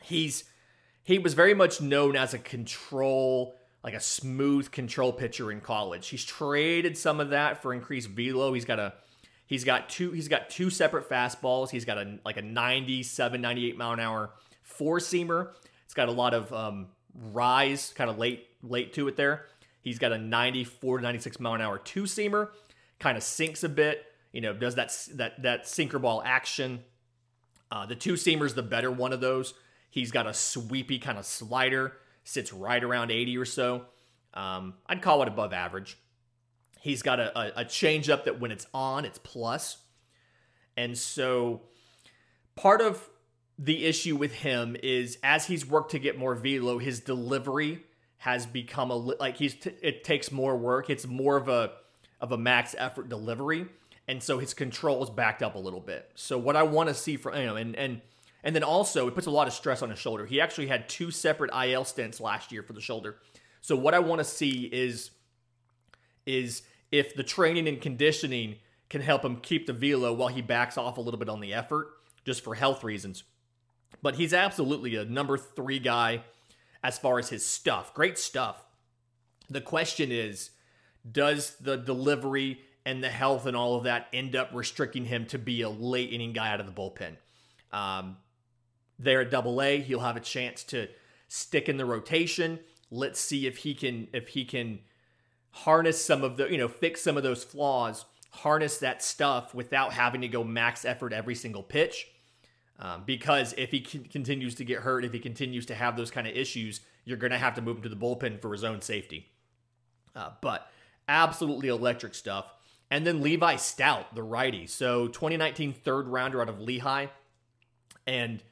he's 0.02 0.44
he 1.02 1.18
was 1.18 1.34
very 1.34 1.56
much 1.56 1.82
known 1.82 2.16
as 2.16 2.36
a 2.36 2.38
control, 2.38 3.56
like 3.88 3.94
a 3.94 4.02
smooth 4.02 4.70
control 4.70 5.14
pitcher 5.14 5.50
in 5.50 5.62
college. 5.62 6.10
He's 6.10 6.26
traded 6.26 6.98
some 6.98 7.22
of 7.22 7.30
that 7.30 7.62
for 7.62 7.74
increased 7.74 8.10
velo. 8.10 8.52
He's 8.52 8.66
got 8.66 8.80
a 8.80 8.96
he's 9.46 9.64
got 9.64 9.88
two 9.88 10.12
he's 10.12 10.28
got 10.28 10.50
two 10.50 10.70
separate 10.70 11.10
fastballs. 11.10 11.70
He's 11.70 11.86
got 11.86 11.98
a 11.98 12.20
like 12.26 12.36
a 12.36 12.42
97, 12.42 13.40
98 13.40 13.78
mile 13.78 13.94
an 13.94 14.02
hour 14.02 14.32
four 14.62 15.00
seamer. 15.00 15.54
It's 15.86 15.94
got 15.94 16.10
a 16.10 16.12
lot 16.12 16.34
of 16.34 16.52
um, 16.52 16.88
rise, 17.32 17.94
kind 17.96 18.10
of 18.10 18.18
late 18.18 18.48
late 18.62 18.92
to 18.96 19.08
it 19.08 19.16
there. 19.16 19.46
He's 19.80 20.00
got 20.00 20.12
a 20.12 20.18
94 20.18 20.98
to 20.98 21.04
96 21.04 21.40
mile 21.40 21.54
an 21.54 21.62
hour 21.62 21.78
two 21.78 22.04
seamer, 22.04 22.50
kind 23.00 23.16
of 23.16 23.24
sinks 23.24 23.64
a 23.64 23.70
bit, 23.70 24.04
you 24.34 24.42
know, 24.42 24.52
does 24.52 24.76
that 24.76 24.94
that 25.14 25.42
that 25.44 25.66
sinker 25.66 25.98
ball 25.98 26.22
action. 26.26 26.84
Uh, 27.72 27.86
the 27.86 27.96
two 27.96 28.18
seamer's 28.18 28.54
the 28.54 28.64
better 28.64 28.92
one 28.92 29.14
of 29.14 29.22
those. 29.22 29.54
He's 29.90 30.12
got 30.12 30.28
a 30.28 30.34
sweepy 30.34 31.00
kind 31.00 31.18
of 31.18 31.26
slider, 31.26 31.94
sits 32.28 32.52
right 32.52 32.84
around 32.84 33.10
80 33.10 33.38
or 33.38 33.46
so. 33.46 33.86
Um, 34.34 34.74
I'd 34.86 35.02
call 35.02 35.22
it 35.22 35.28
above 35.28 35.54
average. 35.54 35.98
He's 36.82 37.02
got 37.02 37.20
a, 37.20 37.38
a, 37.38 37.62
a 37.62 37.66
changeup 37.66 38.26
that 38.26 38.40
when 38.40 38.52
it's 38.52 38.68
on, 38.74 39.06
it's 39.06 39.18
plus. 39.18 39.78
And 40.76 40.98
so 40.98 41.62
part 42.56 42.82
of 42.82 43.10
the 43.58 43.86
issue 43.86 44.16
with 44.16 44.34
him 44.34 44.76
is 44.84 45.18
as 45.24 45.48
he's 45.48 45.66
worked 45.66 45.92
to 45.92 46.00
get 46.00 46.18
more 46.18 46.36
velo, 46.36 46.78
his 46.78 47.00
delivery 47.00 47.84
has 48.18 48.46
become 48.46 48.92
a 48.92 48.96
like 48.96 49.38
he's 49.38 49.56
t- 49.56 49.74
it 49.82 50.04
takes 50.04 50.32
more 50.32 50.56
work. 50.56 50.90
It's 50.90 51.08
more 51.08 51.38
of 51.38 51.48
a 51.48 51.72
of 52.20 52.32
a 52.32 52.38
max 52.38 52.76
effort 52.78 53.10
delivery, 53.10 53.68
and 54.08 54.22
so 54.22 54.38
his 54.38 54.54
control 54.54 55.02
is 55.04 55.10
backed 55.10 55.42
up 55.42 55.56
a 55.56 55.60
little 55.60 55.80
bit. 55.80 56.12
So 56.16 56.38
what 56.38 56.56
I 56.56 56.64
want 56.64 56.90
to 56.90 56.96
see 56.96 57.16
from 57.16 57.36
you 57.36 57.46
know, 57.46 57.56
and 57.56 57.76
and 57.76 58.02
and 58.44 58.56
then 58.56 58.64
also 58.64 59.08
it 59.08 59.16
puts 59.16 59.28
a 59.28 59.32
lot 59.32 59.48
of 59.48 59.54
stress 59.54 59.82
on 59.82 59.90
his 59.90 60.00
shoulder. 60.00 60.26
He 60.26 60.40
actually 60.40 60.68
had 60.68 60.88
two 60.90 61.12
separate 61.12 61.52
IL 61.54 61.86
stints 61.86 62.20
last 62.20 62.52
year 62.52 62.64
for 62.64 62.74
the 62.74 62.82
shoulder. 62.82 63.18
So 63.62 63.76
what 63.76 63.94
I 63.94 64.00
want 64.00 64.20
to 64.20 64.26
see 64.26 64.70
is 64.72 65.12
is 66.26 66.64
if 66.92 67.16
the 67.16 67.24
training 67.24 67.68
and 67.68 67.82
conditioning 67.82 68.56
can 68.90 69.02
help 69.02 69.24
him 69.24 69.38
keep 69.38 69.66
the 69.68 69.74
velo 69.74 70.14
while 70.14 70.30
he 70.30 70.42
backs 70.42 70.78
off 70.78 70.98
a 70.98 71.02
little 71.02 71.20
bit 71.20 71.30
on 71.30 71.40
the 71.40 71.54
effort, 71.54 71.88
just 72.26 72.44
for 72.44 72.56
health 72.56 72.84
reasons. 72.84 73.24
But 74.02 74.16
he's 74.16 74.34
absolutely 74.34 74.96
a 74.96 75.06
number 75.06 75.38
three 75.38 75.80
guy 75.80 76.24
as 76.84 76.98
far 76.98 77.20
as 77.20 77.30
his 77.30 77.46
stuff. 77.46 77.94
Great 77.94 78.18
stuff. 78.18 78.64
The 79.50 79.62
question 79.62 80.12
is 80.12 80.52
does 81.10 81.56
the 81.62 81.78
delivery 81.78 82.62
and 82.86 83.04
the 83.04 83.10
health 83.10 83.46
and 83.46 83.56
all 83.56 83.76
of 83.76 83.84
that 83.84 84.08
end 84.14 84.36
up 84.36 84.52
restricting 84.54 85.06
him 85.06 85.26
to 85.28 85.38
be 85.38 85.62
a 85.62 85.70
late 85.70 86.12
inning 86.12 86.34
guy 86.34 86.52
out 86.52 86.60
of 86.60 86.66
the 86.66 86.72
bullpen? 86.72 87.16
Um, 87.72 88.18
there 89.00 89.22
at 89.22 89.32
double 89.32 89.62
A, 89.62 89.80
he'll 89.80 90.00
have 90.00 90.18
a 90.18 90.22
chance 90.22 90.64
to 90.66 90.88
stick 91.28 91.70
in 91.70 91.78
the 91.78 91.86
rotation. 91.86 92.60
Let's 92.90 93.20
see 93.20 93.48
if 93.48 93.58
he 93.58 93.74
can 93.74 94.08
if 94.14 94.30
he 94.30 94.46
can 94.46 94.80
harness 95.52 96.04
some 96.04 96.24
of 96.24 96.38
the, 96.38 96.48
you 96.48 96.58
know, 96.58 96.68
fix 96.68 97.02
some 97.02 97.18
of 97.18 97.24
those 97.24 97.44
flaws, 97.44 98.06
harness 98.32 98.78
that 98.80 99.02
stuff 99.02 99.54
without 99.54 99.94
having 99.94 100.22
to 100.22 100.28
go 100.28 100.44
max 100.44 100.86
effort 100.86 101.14
every 101.14 101.36
single 101.36 101.64
pitch. 101.64 102.08
Um, 102.80 103.04
because 103.06 103.56
if 103.58 103.72
he 103.72 103.82
continues 103.82 104.54
to 104.56 104.64
get 104.64 104.82
hurt, 104.82 105.04
if 105.04 105.12
he 105.12 105.20
continues 105.20 105.66
to 105.68 105.76
have 105.76 105.98
those 105.98 106.12
kind 106.12 106.28
of 106.28 106.36
issues, 106.36 106.82
you're 107.06 107.18
going 107.18 107.32
to 107.32 107.38
have 107.38 107.56
to 107.56 107.62
move 107.62 107.78
him 107.78 107.84
to 107.84 107.90
the 107.90 107.96
bullpen 107.96 108.40
for 108.40 108.52
his 108.52 108.64
own 108.64 108.82
safety. 108.82 109.32
Uh, 110.16 110.30
but 110.42 110.70
absolutely 111.08 111.70
electric 111.70 112.14
stuff. 112.14 112.46
And 112.92 113.06
then 113.06 113.22
Levi 113.22 113.56
Stout, 113.56 114.14
the 114.14 114.24
righty. 114.24 114.68
So 114.68 115.08
2019 115.08 115.74
third 115.74 116.08
rounder 116.08 116.42
out 116.42 116.50
of 116.50 116.62
Lehigh. 116.62 117.08
And 118.06 118.44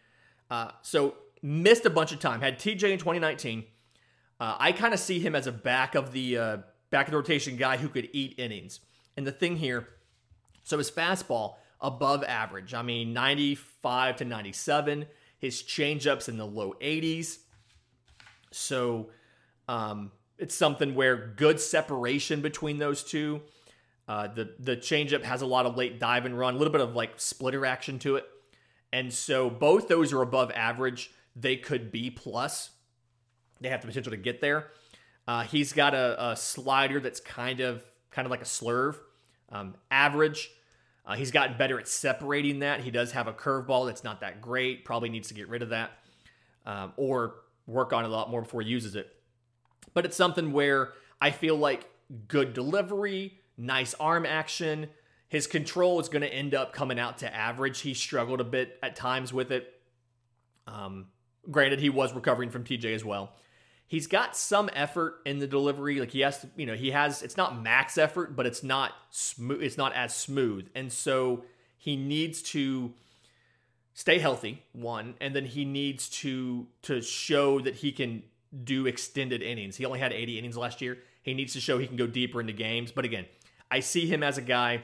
uh, 0.50 0.72
so 0.82 1.16
missed 1.42 1.86
a 1.86 1.90
bunch 1.90 2.12
of 2.12 2.20
time. 2.20 2.42
Had 2.42 2.60
TJ 2.60 2.92
in 2.92 3.00
2019. 3.00 3.66
Uh, 4.40 4.56
I 4.60 4.72
kind 4.72 4.94
of 4.94 5.00
see 5.00 5.20
him 5.20 5.36
as 5.36 5.48
a 5.48 5.52
back 5.52 5.96
of 5.96 6.12
the 6.12 6.38
uh, 6.38 6.58
back 6.90 7.08
of 7.08 7.12
the 7.12 7.18
rotation 7.18 7.56
guy 7.56 7.78
who 7.78 7.90
could 7.90 8.10
eat 8.14 8.36
innings. 8.38 8.80
And 9.18 9.26
the 9.26 9.32
thing 9.32 9.58
here, 9.58 9.88
so 10.64 10.78
his 10.78 10.92
fastball 10.92 11.56
above 11.80 12.24
average. 12.24 12.74
I 12.74 12.82
mean, 12.82 13.14
95 13.14 14.18
to 14.18 14.26
97. 14.26 15.06
His 15.40 15.62
changeups 15.62 16.28
in 16.28 16.38
the 16.38 16.46
low 16.46 16.74
80s. 16.82 17.38
So 18.52 19.10
um, 19.68 20.12
it's 20.38 20.56
something 20.56 20.96
where 20.96 21.16
good 21.16 21.60
separation 21.60 22.42
between 22.42 22.78
those 22.78 23.04
two. 23.04 23.42
Uh, 24.08 24.28
the 24.28 24.54
the 24.60 24.78
changeup 24.78 25.24
has 25.24 25.42
a 25.42 25.46
lot 25.46 25.66
of 25.66 25.78
late 25.78 26.00
dive 26.00 26.26
and 26.26 26.38
run, 26.38 26.56
a 26.56 26.58
little 26.58 26.72
bit 26.72 26.82
of 26.82 26.96
like 26.96 27.20
splitter 27.20 27.66
action 27.66 27.98
to 28.00 28.18
it, 28.18 28.26
and 28.96 29.14
so 29.14 29.50
both 29.50 29.90
those 29.90 30.14
are 30.14 30.22
above 30.22 30.52
average. 30.56 31.12
They 31.36 31.58
could 31.58 31.92
be 31.92 32.10
plus. 32.10 32.70
They 33.60 33.68
have 33.68 33.82
the 33.82 33.88
potential 33.88 34.12
to 34.12 34.18
get 34.18 34.40
there. 34.40 34.68
Uh, 35.28 35.44
he's 35.44 35.74
got 35.74 35.94
a, 35.94 36.32
a 36.32 36.36
slider 36.38 37.02
that's 37.02 37.20
kind 37.20 37.60
of 37.60 37.84
kind 38.10 38.26
of 38.26 38.32
like 38.32 38.42
a 38.42 38.46
slurve. 38.46 38.96
Um, 39.52 39.76
average. 39.92 40.50
Uh, 41.06 41.16
he's 41.16 41.32
gotten 41.32 41.58
better 41.58 41.78
at 41.78 41.90
separating 41.90 42.60
that. 42.60 42.80
He 42.80 42.90
does 42.90 43.12
have 43.12 43.28
a 43.28 43.34
curveball 43.34 43.86
that's 43.88 44.06
not 44.06 44.22
that 44.22 44.42
great. 44.42 44.86
Probably 44.86 45.10
needs 45.10 45.28
to 45.28 45.34
get 45.34 45.50
rid 45.50 45.62
of 45.62 45.70
that 45.70 45.92
um, 46.66 46.94
or 46.96 47.36
work 47.68 47.92
on 47.92 48.06
it 48.06 48.08
a 48.08 48.12
lot 48.12 48.32
more 48.32 48.44
before 48.44 48.62
he 48.62 48.70
uses 48.70 48.96
it. 48.96 49.14
But 49.94 50.06
it's 50.06 50.16
something 50.16 50.54
where 50.54 50.94
I 51.20 51.32
feel 51.32 51.58
like 51.58 51.86
good 52.30 52.54
delivery, 52.54 53.42
nice 53.58 53.94
arm 53.96 54.26
action. 54.26 54.88
His 55.28 55.48
control 55.48 56.00
is 56.00 56.10
going 56.10 56.22
to 56.22 56.34
end 56.34 56.54
up 56.54 56.74
coming 56.74 57.00
out 57.00 57.20
to 57.20 57.34
average. 57.34 57.82
He 57.82 57.94
struggled 57.94 58.40
a 58.40 58.44
bit 58.44 58.78
at 58.84 58.96
times 58.96 59.34
with 59.34 59.52
it. 59.52 59.74
Um, 60.68 61.08
granted, 61.50 61.80
he 61.80 61.90
was 61.90 62.14
recovering 62.14 62.50
from 62.50 62.64
TJ 62.64 62.94
as 62.94 63.04
well. 63.04 63.34
He's 63.88 64.08
got 64.08 64.36
some 64.36 64.70
effort 64.74 65.18
in 65.26 65.40
the 65.40 65.48
delivery. 65.48 66.00
Like 66.00 66.12
he 66.12 66.22
has 66.22 66.40
to, 66.42 66.50
you 66.56 66.66
know, 66.66 66.74
he 66.74 66.92
has. 66.92 67.22
It's 67.22 67.38
not 67.38 67.62
max 67.62 67.98
effort, 67.98 68.36
but 68.36 68.46
it's 68.46 68.64
not 68.64 68.94
smooth. 69.12 69.62
It's 69.62 69.78
not 69.78 69.94
as 69.94 70.16
smooth, 70.16 70.70
and 70.74 70.92
so 70.92 71.46
he 71.78 71.96
needs 71.96 72.42
to 72.42 72.94
stay 73.94 74.18
healthy. 74.18 74.64
One, 74.74 75.14
and 75.22 75.36
then 75.36 75.46
he 75.46 75.66
needs 75.66 76.10
to 76.22 76.66
to 76.84 77.02
show 77.02 77.60
that 77.60 77.76
he 77.76 77.92
can 77.92 78.24
do 78.64 78.88
extended 78.88 79.44
innings. 79.44 79.76
He 79.76 79.86
only 79.86 80.00
had 80.00 80.14
80 80.14 80.40
innings 80.40 80.58
last 80.58 80.82
year. 80.82 80.98
He 81.22 81.34
needs 81.34 81.54
to 81.54 81.60
show 81.60 81.78
he 81.78 81.88
can 81.88 81.98
go 81.98 82.08
deeper 82.08 82.40
into 82.40 82.54
games. 82.54 82.92
But 82.92 83.06
again, 83.06 83.26
I 83.70 83.82
see 83.82 84.08
him 84.08 84.24
as 84.24 84.38
a 84.38 84.42
guy 84.42 84.84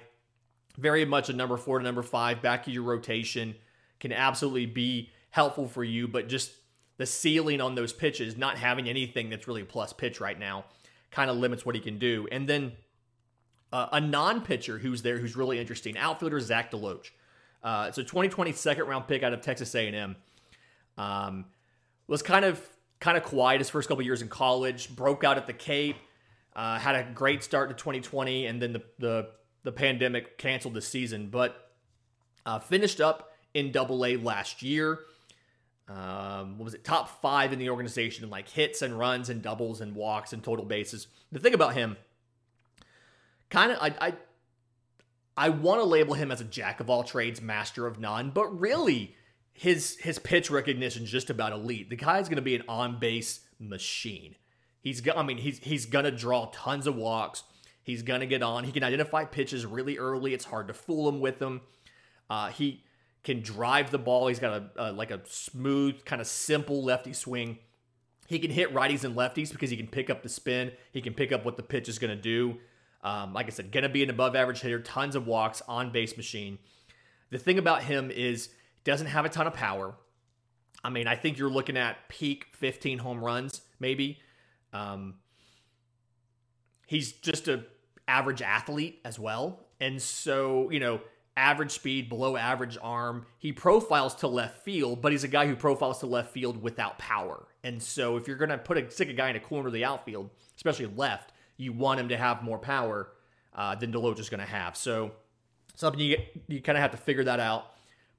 very 0.77 1.05
much 1.05 1.29
a 1.29 1.33
number 1.33 1.57
four 1.57 1.79
to 1.79 1.83
number 1.83 2.03
five, 2.03 2.41
back 2.41 2.67
of 2.67 2.73
your 2.73 2.83
rotation, 2.83 3.55
can 3.99 4.11
absolutely 4.11 4.65
be 4.65 5.09
helpful 5.31 5.67
for 5.67 5.83
you, 5.83 6.07
but 6.07 6.27
just 6.27 6.51
the 6.97 7.05
ceiling 7.05 7.61
on 7.61 7.75
those 7.75 7.93
pitches, 7.93 8.37
not 8.37 8.57
having 8.57 8.87
anything 8.87 9.29
that's 9.29 9.47
really 9.47 9.61
a 9.61 9.65
plus 9.65 9.93
pitch 9.93 10.19
right 10.19 10.37
now, 10.37 10.65
kind 11.09 11.29
of 11.29 11.37
limits 11.37 11.65
what 11.65 11.75
he 11.75 11.81
can 11.81 11.97
do. 11.97 12.27
And 12.31 12.47
then 12.47 12.73
uh, 13.73 13.87
a 13.93 14.01
non 14.01 14.41
pitcher 14.41 14.77
who's 14.77 15.01
there 15.01 15.17
who's 15.17 15.35
really 15.35 15.59
interesting, 15.59 15.97
outfielder 15.97 16.39
Zach 16.39 16.71
DeLoach. 16.71 17.11
Uh, 17.63 17.85
it's 17.87 17.97
a 17.97 18.03
2020 18.03 18.51
second 18.53 18.85
round 18.85 19.07
pick 19.07 19.23
out 19.23 19.33
of 19.33 19.41
Texas 19.41 19.73
A&M. 19.75 20.15
Um, 20.97 21.45
was 22.07 22.21
kind 22.21 22.43
of 22.45 22.61
kind 22.99 23.17
of 23.17 23.23
quiet 23.23 23.59
his 23.59 23.69
first 23.69 23.87
couple 23.87 24.03
years 24.03 24.21
in 24.21 24.27
college. 24.27 24.95
Broke 24.95 25.23
out 25.23 25.37
at 25.37 25.47
the 25.47 25.53
Cape. 25.53 25.97
Uh, 26.55 26.77
had 26.77 26.95
a 26.95 27.07
great 27.13 27.43
start 27.43 27.69
to 27.69 27.75
2020, 27.75 28.45
and 28.45 28.61
then 28.61 28.73
the 28.73 28.83
the, 28.99 29.29
the 29.63 29.71
pandemic 29.71 30.37
canceled 30.37 30.73
the 30.73 30.81
season. 30.81 31.29
But 31.29 31.71
uh, 32.45 32.59
finished 32.59 33.01
up 33.01 33.31
in 33.53 33.71
Double 33.71 34.05
A 34.05 34.17
last 34.17 34.61
year. 34.61 34.99
Um, 35.87 36.57
what 36.57 36.65
was 36.65 36.73
it? 36.73 36.83
Top 36.83 37.21
five 37.21 37.51
in 37.51 37.59
the 37.59 37.69
organization 37.69 38.23
in 38.23 38.29
like 38.29 38.47
hits 38.47 38.81
and 38.81 38.97
runs 38.97 39.29
and 39.29 39.41
doubles 39.41 39.81
and 39.81 39.95
walks 39.95 40.31
and 40.31 40.43
total 40.43 40.63
bases. 40.63 41.07
The 41.31 41.39
thing 41.39 41.53
about 41.53 41.73
him, 41.73 41.97
kind 43.49 43.71
of, 43.71 43.77
I, 43.81 43.93
I 43.99 44.13
I 45.35 45.49
want 45.49 45.79
to 45.81 45.85
label 45.85 46.13
him 46.13 46.31
as 46.31 46.39
a 46.39 46.45
jack 46.45 46.79
of 46.79 46.89
all 46.89 47.03
trades, 47.03 47.41
master 47.41 47.87
of 47.87 47.99
none, 47.99 48.31
but 48.31 48.59
really 48.59 49.15
his 49.53 49.97
his 49.97 50.19
pitch 50.19 50.49
recognition 50.49 51.03
is 51.03 51.11
just 51.11 51.29
about 51.29 51.51
elite. 51.51 51.89
The 51.89 51.95
guy's 51.95 52.29
going 52.29 52.37
to 52.37 52.41
be 52.41 52.55
an 52.55 52.63
on 52.67 52.99
base 52.99 53.41
machine. 53.59 54.35
He's 54.81 55.07
I 55.07 55.23
mean 55.23 55.37
he's 55.37 55.59
he's 55.59 55.85
going 55.85 56.05
to 56.05 56.11
draw 56.11 56.49
tons 56.53 56.87
of 56.87 56.95
walks. 56.95 57.43
He's 57.83 58.03
going 58.03 58.19
to 58.19 58.27
get 58.27 58.43
on. 58.43 58.63
He 58.63 58.71
can 58.71 58.83
identify 58.83 59.25
pitches 59.25 59.65
really 59.65 59.97
early. 59.97 60.33
It's 60.33 60.45
hard 60.45 60.67
to 60.67 60.73
fool 60.73 61.09
him 61.09 61.19
with 61.19 61.39
them. 61.39 61.61
Uh, 62.29 62.49
he 62.49 62.83
can 63.23 63.41
drive 63.41 63.91
the 63.91 63.97
ball. 63.97 64.27
He's 64.27 64.39
got 64.39 64.53
a, 64.53 64.69
a 64.77 64.91
like 64.91 65.11
a 65.11 65.21
smooth, 65.25 66.05
kind 66.05 66.21
of 66.21 66.27
simple 66.27 66.83
lefty 66.83 67.13
swing. 67.13 67.57
He 68.27 68.39
can 68.39 68.51
hit 68.51 68.73
righties 68.73 69.03
and 69.03 69.15
lefties 69.15 69.51
because 69.51 69.69
he 69.69 69.77
can 69.77 69.87
pick 69.87 70.09
up 70.09 70.23
the 70.23 70.29
spin. 70.29 70.71
He 70.91 71.01
can 71.01 71.13
pick 71.13 71.31
up 71.31 71.43
what 71.43 71.57
the 71.57 71.63
pitch 71.63 71.89
is 71.89 71.99
going 71.99 72.15
to 72.15 72.21
do. 72.21 72.57
Um, 73.03 73.33
like 73.33 73.47
I 73.47 73.49
said, 73.49 73.71
going 73.71 73.83
to 73.83 73.89
be 73.89 74.03
an 74.03 74.09
above 74.09 74.35
average 74.35 74.61
hitter, 74.61 74.79
tons 74.79 75.15
of 75.15 75.27
walks, 75.27 75.61
on 75.67 75.91
base 75.91 76.15
machine. 76.15 76.59
The 77.31 77.39
thing 77.39 77.57
about 77.57 77.83
him 77.83 78.11
is 78.11 78.49
doesn't 78.83 79.07
have 79.07 79.25
a 79.25 79.29
ton 79.29 79.47
of 79.47 79.53
power. 79.53 79.95
I 80.83 80.89
mean, 80.89 81.07
I 81.07 81.15
think 81.15 81.37
you're 81.37 81.49
looking 81.49 81.77
at 81.77 82.09
peak 82.09 82.47
15 82.53 82.99
home 82.99 83.23
runs, 83.23 83.61
maybe. 83.79 84.19
Um, 84.73 85.15
he's 86.91 87.13
just 87.13 87.47
a 87.47 87.63
average 88.05 88.41
athlete 88.41 88.99
as 89.05 89.17
well. 89.17 89.65
And 89.79 90.01
so, 90.01 90.69
you 90.69 90.81
know, 90.81 90.99
average 91.37 91.71
speed, 91.71 92.09
below 92.09 92.35
average 92.35 92.77
arm. 92.81 93.25
He 93.39 93.53
profiles 93.53 94.13
to 94.15 94.27
left 94.27 94.65
field, 94.65 95.01
but 95.01 95.13
he's 95.13 95.23
a 95.23 95.29
guy 95.29 95.47
who 95.47 95.55
profiles 95.55 95.99
to 95.99 96.05
left 96.05 96.33
field 96.33 96.61
without 96.61 96.99
power. 96.99 97.47
And 97.63 97.81
so 97.81 98.17
if 98.17 98.27
you're 98.27 98.35
going 98.35 98.49
to 98.49 98.57
put 98.57 98.77
a 98.77 98.91
stick 98.91 99.07
a 99.07 99.13
guy 99.13 99.29
in 99.29 99.37
a 99.37 99.39
corner 99.39 99.67
of 99.67 99.73
the 99.73 99.85
outfield, 99.85 100.31
especially 100.57 100.87
left, 100.87 101.31
you 101.55 101.71
want 101.71 102.01
him 102.01 102.09
to 102.09 102.17
have 102.17 102.43
more 102.43 102.59
power 102.59 103.13
uh, 103.55 103.73
than 103.75 103.93
DeLoach 103.93 104.19
is 104.19 104.29
going 104.29 104.41
to 104.41 104.45
have. 104.45 104.75
So 104.75 105.13
something 105.75 106.01
you 106.01 106.17
you 106.49 106.61
kind 106.61 106.77
of 106.77 106.81
have 106.81 106.91
to 106.91 106.97
figure 106.97 107.23
that 107.23 107.39
out 107.39 107.71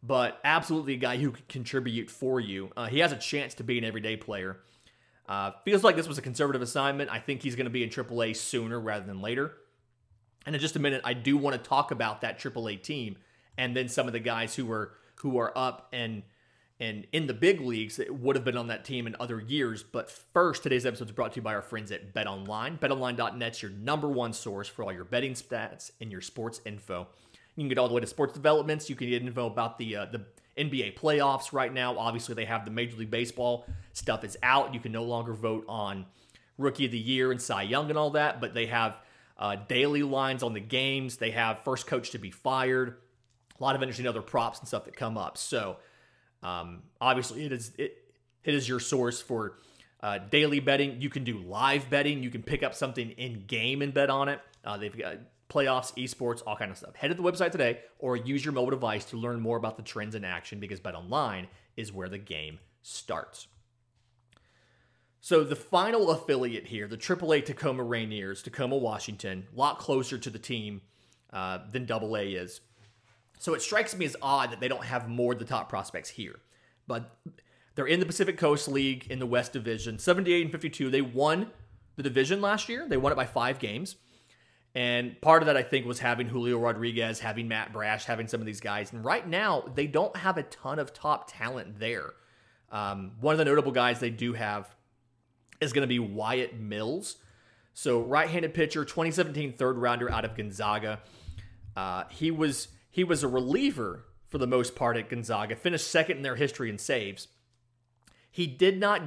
but 0.02 0.40
absolutely 0.42 0.94
a 0.94 0.96
guy 0.96 1.16
who 1.16 1.30
could 1.30 1.46
contribute 1.48 2.10
for 2.10 2.40
you. 2.40 2.70
Uh, 2.76 2.86
he 2.86 2.98
has 2.98 3.12
a 3.12 3.16
chance 3.16 3.54
to 3.54 3.62
be 3.62 3.78
an 3.78 3.84
everyday 3.84 4.16
player. 4.16 4.58
Uh, 5.32 5.50
feels 5.64 5.82
like 5.82 5.96
this 5.96 6.06
was 6.06 6.18
a 6.18 6.22
conservative 6.22 6.60
assignment. 6.60 7.08
I 7.10 7.18
think 7.18 7.40
he's 7.42 7.56
going 7.56 7.64
to 7.64 7.70
be 7.70 7.82
in 7.82 7.88
AAA 7.88 8.36
sooner 8.36 8.78
rather 8.78 9.06
than 9.06 9.22
later. 9.22 9.54
And 10.44 10.54
in 10.54 10.60
just 10.60 10.76
a 10.76 10.78
minute, 10.78 11.00
I 11.04 11.14
do 11.14 11.38
want 11.38 11.56
to 11.56 11.68
talk 11.70 11.90
about 11.90 12.20
that 12.20 12.38
AAA 12.38 12.82
team 12.82 13.16
and 13.56 13.74
then 13.74 13.88
some 13.88 14.06
of 14.06 14.12
the 14.12 14.20
guys 14.20 14.54
who 14.54 14.66
were 14.66 14.92
who 15.16 15.38
are 15.38 15.50
up 15.56 15.88
and 15.90 16.22
and 16.78 17.06
in 17.12 17.28
the 17.28 17.32
big 17.32 17.62
leagues 17.62 17.96
that 17.96 18.14
would 18.14 18.36
have 18.36 18.44
been 18.44 18.58
on 18.58 18.66
that 18.66 18.84
team 18.84 19.06
in 19.06 19.16
other 19.18 19.40
years. 19.40 19.82
But 19.82 20.10
first, 20.10 20.64
today's 20.64 20.84
episode 20.84 21.08
is 21.08 21.12
brought 21.12 21.32
to 21.32 21.36
you 21.36 21.42
by 21.42 21.54
our 21.54 21.62
friends 21.62 21.90
at 21.92 22.12
BetOnline. 22.12 22.78
BetOnline.net's 22.78 23.62
your 23.62 23.70
number 23.70 24.08
one 24.08 24.34
source 24.34 24.68
for 24.68 24.84
all 24.84 24.92
your 24.92 25.04
betting 25.04 25.32
stats 25.32 25.92
and 26.02 26.12
your 26.12 26.20
sports 26.20 26.60
info. 26.66 27.08
You 27.56 27.62
can 27.62 27.68
get 27.70 27.78
all 27.78 27.88
the 27.88 27.94
way 27.94 28.02
to 28.02 28.06
sports 28.06 28.34
developments. 28.34 28.90
You 28.90 28.96
can 28.96 29.08
get 29.08 29.22
info 29.22 29.46
about 29.46 29.78
the 29.78 29.96
uh, 29.96 30.06
the 30.12 30.26
NBA 30.56 30.96
playoffs 30.98 31.52
right 31.52 31.72
now. 31.72 31.96
Obviously, 31.98 32.34
they 32.34 32.44
have 32.44 32.64
the 32.64 32.70
Major 32.70 32.96
League 32.96 33.10
Baseball 33.10 33.66
stuff 33.92 34.24
is 34.24 34.36
out. 34.42 34.74
You 34.74 34.80
can 34.80 34.92
no 34.92 35.04
longer 35.04 35.32
vote 35.32 35.64
on 35.68 36.06
Rookie 36.58 36.86
of 36.86 36.92
the 36.92 36.98
Year 36.98 37.30
and 37.30 37.40
Cy 37.40 37.62
Young 37.62 37.88
and 37.88 37.98
all 37.98 38.10
that, 38.10 38.40
but 38.40 38.54
they 38.54 38.66
have 38.66 38.98
uh, 39.38 39.56
daily 39.68 40.02
lines 40.02 40.42
on 40.42 40.52
the 40.52 40.60
games. 40.60 41.16
They 41.16 41.30
have 41.30 41.60
first 41.60 41.86
coach 41.86 42.10
to 42.10 42.18
be 42.18 42.30
fired. 42.30 42.96
A 43.58 43.62
lot 43.62 43.74
of 43.74 43.82
interesting 43.82 44.06
other 44.06 44.22
props 44.22 44.58
and 44.58 44.68
stuff 44.68 44.84
that 44.84 44.96
come 44.96 45.16
up. 45.16 45.38
So, 45.38 45.76
um, 46.42 46.82
obviously, 47.00 47.44
it 47.44 47.52
is 47.52 47.72
it, 47.78 47.96
it 48.44 48.54
is 48.54 48.68
your 48.68 48.80
source 48.80 49.20
for 49.20 49.58
uh, 50.02 50.18
daily 50.18 50.60
betting. 50.60 51.00
You 51.00 51.10
can 51.10 51.24
do 51.24 51.38
live 51.38 51.88
betting. 51.88 52.22
You 52.22 52.30
can 52.30 52.42
pick 52.42 52.62
up 52.62 52.74
something 52.74 53.10
in 53.12 53.44
game 53.46 53.82
and 53.82 53.94
bet 53.94 54.10
on 54.10 54.28
it. 54.28 54.40
Uh, 54.64 54.76
they've 54.76 54.96
got 54.96 55.16
playoffs, 55.52 55.92
esports, 55.96 56.42
all 56.46 56.56
kind 56.56 56.70
of 56.70 56.78
stuff. 56.78 56.94
Head 56.94 57.08
to 57.08 57.14
the 57.14 57.22
website 57.22 57.52
today 57.52 57.80
or 57.98 58.16
use 58.16 58.44
your 58.44 58.52
mobile 58.52 58.70
device 58.70 59.04
to 59.06 59.16
learn 59.16 59.40
more 59.40 59.56
about 59.56 59.76
the 59.76 59.82
trends 59.82 60.14
in 60.14 60.24
action 60.24 60.60
because 60.60 60.80
Bet 60.80 60.94
Online 60.94 61.48
is 61.76 61.92
where 61.92 62.08
the 62.08 62.18
game 62.18 62.58
starts. 62.82 63.48
So 65.20 65.44
the 65.44 65.56
final 65.56 66.10
affiliate 66.10 66.66
here, 66.66 66.88
the 66.88 66.96
AAA 66.96 67.44
Tacoma 67.44 67.84
Rainiers, 67.84 68.42
Tacoma, 68.42 68.76
Washington, 68.76 69.46
a 69.54 69.58
lot 69.58 69.78
closer 69.78 70.18
to 70.18 70.30
the 70.30 70.38
team 70.38 70.80
uh, 71.32 71.58
than 71.70 71.90
AA 71.90 72.34
is. 72.34 72.60
So 73.38 73.54
it 73.54 73.62
strikes 73.62 73.96
me 73.96 74.04
as 74.04 74.16
odd 74.20 74.50
that 74.50 74.60
they 74.60 74.68
don't 74.68 74.84
have 74.84 75.08
more 75.08 75.32
of 75.32 75.38
the 75.38 75.44
top 75.44 75.68
prospects 75.68 76.10
here. 76.10 76.40
But 76.86 77.16
they're 77.74 77.86
in 77.86 78.00
the 78.00 78.06
Pacific 78.06 78.36
Coast 78.36 78.68
League 78.68 79.06
in 79.10 79.18
the 79.18 79.26
West 79.26 79.52
Division, 79.52 79.98
78 79.98 80.42
and 80.42 80.52
52. 80.52 80.90
They 80.90 81.02
won 81.02 81.50
the 81.96 82.02
division 82.02 82.40
last 82.40 82.68
year. 82.68 82.86
They 82.88 82.96
won 82.96 83.12
it 83.12 83.16
by 83.16 83.26
five 83.26 83.58
games. 83.58 83.96
And 84.74 85.20
part 85.20 85.42
of 85.42 85.46
that, 85.46 85.56
I 85.56 85.62
think, 85.62 85.84
was 85.84 85.98
having 85.98 86.28
Julio 86.28 86.58
Rodriguez, 86.58 87.20
having 87.20 87.46
Matt 87.46 87.72
Brash, 87.72 88.06
having 88.06 88.26
some 88.26 88.40
of 88.40 88.46
these 88.46 88.60
guys. 88.60 88.92
And 88.92 89.04
right 89.04 89.26
now, 89.26 89.64
they 89.74 89.86
don't 89.86 90.16
have 90.16 90.38
a 90.38 90.44
ton 90.44 90.78
of 90.78 90.94
top 90.94 91.30
talent 91.30 91.78
there. 91.78 92.14
Um, 92.70 93.12
one 93.20 93.34
of 93.34 93.38
the 93.38 93.44
notable 93.44 93.72
guys 93.72 94.00
they 94.00 94.10
do 94.10 94.32
have 94.32 94.74
is 95.60 95.74
going 95.74 95.82
to 95.82 95.88
be 95.88 95.98
Wyatt 95.98 96.58
Mills. 96.58 97.16
So, 97.74 98.00
right 98.00 98.28
handed 98.28 98.54
pitcher, 98.54 98.84
2017 98.84 99.52
third 99.54 99.76
rounder 99.76 100.10
out 100.10 100.24
of 100.24 100.34
Gonzaga. 100.34 101.00
Uh, 101.76 102.04
he 102.10 102.30
was 102.30 102.68
he 102.90 103.04
was 103.04 103.22
a 103.22 103.28
reliever 103.28 104.04
for 104.28 104.38
the 104.38 104.46
most 104.46 104.74
part 104.74 104.96
at 104.96 105.10
Gonzaga, 105.10 105.56
finished 105.56 105.88
second 105.88 106.18
in 106.18 106.22
their 106.22 106.36
history 106.36 106.70
in 106.70 106.78
saves. 106.78 107.28
He 108.30 108.46
did 108.46 108.78
not 108.78 109.02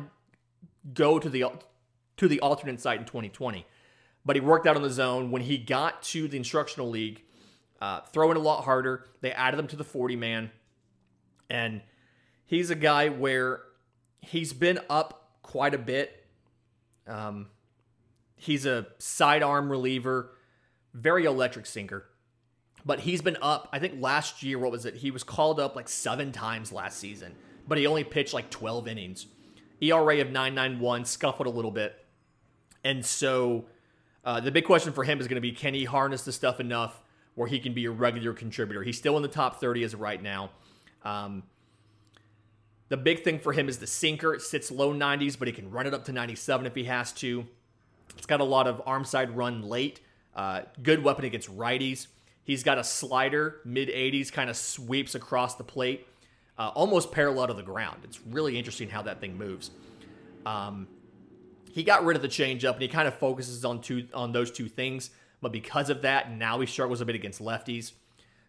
go 0.93 1.17
to 1.17 1.29
the 1.29 1.45
to 2.17 2.27
the 2.27 2.39
alternate 2.39 2.79
site 2.79 2.99
in 2.99 3.05
2020 3.05 3.65
but 4.25 4.35
he 4.35 4.41
worked 4.41 4.65
out 4.65 4.75
on 4.75 4.81
the 4.81 4.89
zone. 4.89 5.31
When 5.31 5.41
he 5.41 5.57
got 5.57 6.01
to 6.03 6.27
the 6.27 6.37
instructional 6.37 6.89
league, 6.89 7.21
uh, 7.81 8.01
throwing 8.11 8.37
a 8.37 8.41
lot 8.41 8.63
harder, 8.63 9.05
they 9.21 9.31
added 9.31 9.59
him 9.59 9.67
to 9.67 9.75
the 9.75 9.83
40 9.83 10.15
man. 10.15 10.51
And 11.49 11.81
he's 12.45 12.69
a 12.69 12.75
guy 12.75 13.09
where 13.09 13.61
he's 14.21 14.53
been 14.53 14.79
up 14.89 15.39
quite 15.43 15.73
a 15.73 15.77
bit. 15.77 16.25
Um, 17.07 17.47
he's 18.35 18.65
a 18.65 18.87
sidearm 18.97 19.69
reliever, 19.69 20.31
very 20.93 21.25
electric 21.25 21.65
sinker. 21.65 22.05
But 22.83 23.01
he's 23.01 23.21
been 23.21 23.37
up, 23.41 23.69
I 23.71 23.79
think 23.79 23.95
last 23.99 24.43
year, 24.43 24.59
what 24.59 24.71
was 24.71 24.85
it? 24.85 24.95
He 24.95 25.11
was 25.11 25.23
called 25.23 25.59
up 25.59 25.75
like 25.75 25.89
seven 25.89 26.31
times 26.31 26.71
last 26.71 26.99
season, 26.99 27.33
but 27.67 27.77
he 27.77 27.87
only 27.87 28.03
pitched 28.03 28.33
like 28.33 28.49
12 28.49 28.87
innings. 28.87 29.25
ERA 29.81 30.21
of 30.21 30.27
991, 30.27 31.05
scuffled 31.05 31.47
a 31.47 31.51
little 31.51 31.71
bit. 31.71 32.05
And 32.83 33.03
so 33.03 33.65
Uh, 34.25 34.39
the 34.39 34.51
big 34.51 34.65
question 34.65 34.91
for 34.91 35.03
him 35.03 35.21
is 35.21 35.27
going 35.27 35.35
to 35.35 35.41
be 35.41 35.51
can 35.51 35.73
he 35.73 35.85
harness 35.85 36.23
the 36.23 36.31
stuff 36.31 36.59
enough 36.59 36.99
where 37.35 37.47
he 37.47 37.59
can 37.59 37.73
be 37.73 37.85
a 37.85 37.91
regular 37.91 38.33
contributor? 38.33 38.81
He's 38.81 38.97
still 38.97 39.15
in 39.15 39.21
the 39.21 39.29
top 39.29 39.61
30 39.61 39.83
as 39.83 39.93
of 39.93 40.01
right 40.01 40.21
now. 40.21 40.49
Um, 41.03 41.43
the 42.89 42.97
big 42.97 43.23
thing 43.23 43.39
for 43.39 43.53
him 43.53 43.69
is 43.69 43.77
the 43.77 43.87
sinker. 43.87 44.33
It 44.33 44.41
sits 44.41 44.71
low 44.71 44.93
90s, 44.93 45.37
but 45.37 45.47
he 45.47 45.53
can 45.53 45.69
run 45.69 45.85
it 45.85 45.93
up 45.93 46.05
to 46.05 46.11
97 46.11 46.65
if 46.65 46.75
he 46.75 46.85
has 46.85 47.11
to. 47.13 47.45
It's 48.17 48.25
got 48.25 48.41
a 48.41 48.45
lot 48.45 48.67
of 48.67 48.81
arm 48.85 49.05
side 49.05 49.35
run 49.35 49.61
late. 49.61 50.01
Uh, 50.35 50.61
good 50.81 51.03
weapon 51.03 51.25
against 51.25 51.55
righties. 51.55 52.07
He's 52.43 52.63
got 52.63 52.77
a 52.77 52.83
slider, 52.83 53.61
mid 53.65 53.89
80s, 53.89 54.31
kind 54.31 54.49
of 54.49 54.57
sweeps 54.57 55.15
across 55.15 55.55
the 55.55 55.63
plate, 55.63 56.07
uh, 56.57 56.69
almost 56.69 57.11
parallel 57.11 57.47
to 57.47 57.53
the 57.53 57.63
ground. 57.63 58.01
It's 58.03 58.19
really 58.21 58.57
interesting 58.57 58.89
how 58.89 59.01
that 59.03 59.19
thing 59.19 59.37
moves. 59.37 59.71
Um, 60.45 60.87
he 61.75 61.83
got 61.83 62.05
rid 62.05 62.15
of 62.15 62.21
the 62.21 62.29
changeup 62.29 62.71
and 62.71 62.81
he 62.81 62.87
kind 62.87 63.05
of 63.05 63.15
focuses 63.15 63.65
on 63.65 63.81
two 63.81 64.07
on 64.13 64.31
those 64.31 64.49
two 64.49 64.69
things. 64.69 65.09
But 65.41 65.51
because 65.51 65.89
of 65.89 66.03
that, 66.03 66.31
now 66.31 66.61
he 66.61 66.65
struggles 66.65 67.01
a 67.01 67.05
bit 67.05 67.15
against 67.15 67.41
lefties. 67.41 67.91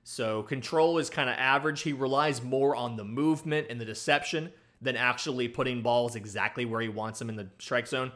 So 0.04 0.44
control 0.44 0.98
is 0.98 1.10
kind 1.10 1.28
of 1.28 1.34
average. 1.36 1.82
He 1.82 1.92
relies 1.92 2.40
more 2.40 2.76
on 2.76 2.94
the 2.94 3.02
movement 3.02 3.66
and 3.68 3.80
the 3.80 3.84
deception 3.84 4.52
than 4.80 4.94
actually 4.94 5.48
putting 5.48 5.82
balls 5.82 6.14
exactly 6.14 6.64
where 6.64 6.80
he 6.80 6.88
wants 6.88 7.18
them 7.18 7.28
in 7.28 7.34
the 7.34 7.48
strike 7.58 7.88
zone. 7.88 8.12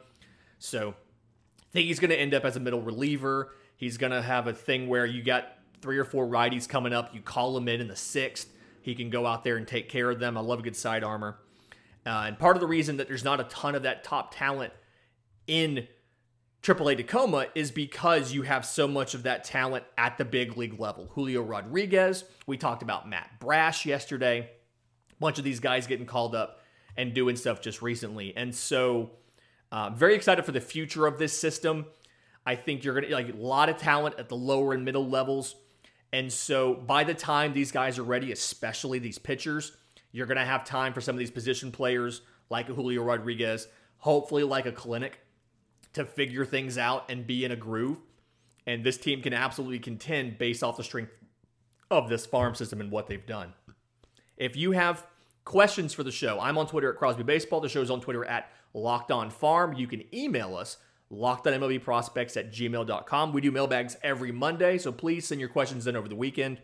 So 0.61 0.90
I 0.90 1.73
think 1.73 1.88
he's 1.88 1.99
going 1.99 2.11
to 2.11 2.16
end 2.16 2.33
up 2.33 2.44
as 2.44 2.55
a 2.55 2.61
middle 2.61 2.81
reliever. 2.81 3.51
He's 3.77 3.99
going 3.99 4.12
to 4.12 4.23
have 4.23 4.46
a 4.46 4.53
thing 4.53 4.87
where 4.87 5.07
you 5.07 5.25
got 5.25 5.59
three 5.83 5.99
or 5.99 6.05
four 6.05 6.25
righties 6.25 6.68
coming 6.68 6.92
up. 6.92 7.12
You 7.12 7.20
call 7.20 7.57
him 7.57 7.66
in 7.66 7.81
in 7.81 7.88
the 7.88 7.96
sixth. 7.96 8.49
He 8.81 8.94
can 8.94 9.11
go 9.11 9.27
out 9.27 9.42
there 9.42 9.57
and 9.57 9.66
take 9.66 9.88
care 9.88 10.09
of 10.09 10.20
them. 10.20 10.38
I 10.38 10.40
love 10.40 10.61
a 10.61 10.62
good 10.62 10.77
side 10.77 11.03
armor. 11.03 11.40
Uh, 12.07 12.27
and 12.29 12.38
part 12.38 12.57
of 12.57 12.61
the 12.61 12.68
reason 12.68 12.99
that 12.99 13.09
there's 13.09 13.25
not 13.25 13.40
a 13.40 13.44
ton 13.44 13.75
of 13.75 13.83
that 13.83 14.05
top 14.05 14.33
talent 14.33 14.73
in 15.50 15.88
AAA 16.62 16.96
Tacoma 16.98 17.46
is 17.56 17.72
because 17.72 18.32
you 18.32 18.42
have 18.42 18.64
so 18.64 18.86
much 18.86 19.14
of 19.14 19.24
that 19.24 19.42
talent 19.44 19.84
at 19.98 20.16
the 20.16 20.24
big 20.24 20.56
league 20.56 20.78
level. 20.78 21.10
Julio 21.14 21.42
Rodriguez, 21.42 22.24
we 22.46 22.56
talked 22.56 22.82
about 22.82 23.08
Matt 23.08 23.40
Brash 23.40 23.84
yesterday. 23.84 24.40
A 24.40 25.14
bunch 25.18 25.38
of 25.38 25.44
these 25.44 25.58
guys 25.58 25.88
getting 25.88 26.06
called 26.06 26.36
up 26.36 26.60
and 26.96 27.14
doing 27.14 27.34
stuff 27.34 27.60
just 27.60 27.82
recently. 27.82 28.36
And 28.36 28.54
so, 28.54 29.10
uh, 29.72 29.90
very 29.90 30.14
excited 30.14 30.44
for 30.44 30.52
the 30.52 30.60
future 30.60 31.06
of 31.06 31.18
this 31.18 31.38
system. 31.38 31.86
I 32.46 32.54
think 32.54 32.84
you're 32.84 32.94
going 32.94 33.08
to 33.08 33.14
like 33.14 33.32
a 33.32 33.36
lot 33.36 33.68
of 33.68 33.76
talent 33.76 34.16
at 34.18 34.28
the 34.28 34.36
lower 34.36 34.72
and 34.72 34.84
middle 34.84 35.08
levels. 35.08 35.56
And 36.12 36.32
so, 36.32 36.74
by 36.74 37.04
the 37.04 37.14
time 37.14 37.54
these 37.54 37.72
guys 37.72 37.98
are 37.98 38.04
ready, 38.04 38.30
especially 38.30 39.00
these 39.00 39.18
pitchers, 39.18 39.72
you're 40.12 40.26
going 40.26 40.38
to 40.38 40.44
have 40.44 40.64
time 40.64 40.92
for 40.92 41.00
some 41.00 41.16
of 41.16 41.18
these 41.18 41.30
position 41.30 41.72
players 41.72 42.20
like 42.50 42.66
Julio 42.66 43.02
Rodriguez, 43.02 43.66
hopefully 43.98 44.44
like 44.44 44.66
a 44.66 44.72
Kelenic 44.72 45.12
to 45.92 46.05
figure 46.05 46.44
things 46.44 46.79
out 46.79 47.11
and 47.11 47.26
be 47.26 47.44
in 47.44 47.53
a 47.53 47.57
groove. 47.57 47.98
And 48.66 48.85
this 48.85 48.98
team 48.98 49.22
can 49.22 49.33
absolutely 49.33 49.79
contend 49.79 50.38
based 50.38 50.62
off 50.62 50.76
the 50.76 50.85
strength 50.85 51.12
of 51.90 52.09
this 52.09 52.26
farm 52.26 52.55
system 52.55 52.81
and 52.81 52.90
what 52.90 53.09
they've 53.09 53.26
done. 53.26 53.55
If 54.37 54.57
you 54.57 54.72
have 54.72 55.07
questions 55.44 55.92
for 55.92 56.03
the 56.03 56.12
show, 56.12 56.38
I'm 56.40 56.57
on 56.57 56.66
Twitter 56.66 56.92
at 56.92 56.98
Crosby 56.98 57.24
Baseball. 57.24 57.61
The 57.61 57.68
show's 57.68 57.90
on 57.90 58.00
Twitter 58.00 58.24
at 58.24 58.50
Locked 58.72 59.11
On 59.11 59.31
Farm. 59.31 59.74
You 59.74 59.87
can 59.87 60.05
email 60.14 60.57
us, 60.57 60.76
lockedonmlbprospects 61.12 62.37
at 62.37 62.53
gmail.com. 62.53 63.33
We 63.33 63.40
do 63.40 63.50
mailbags 63.50 63.96
every 64.03 64.31
Monday, 64.31 64.79
so 64.79 64.92
please 64.92 65.26
send 65.26 65.40
your 65.40 65.50
questions 65.50 65.87
in 65.87 65.96
over 65.96 66.09
the 66.09 66.14
weekend. 66.14 66.61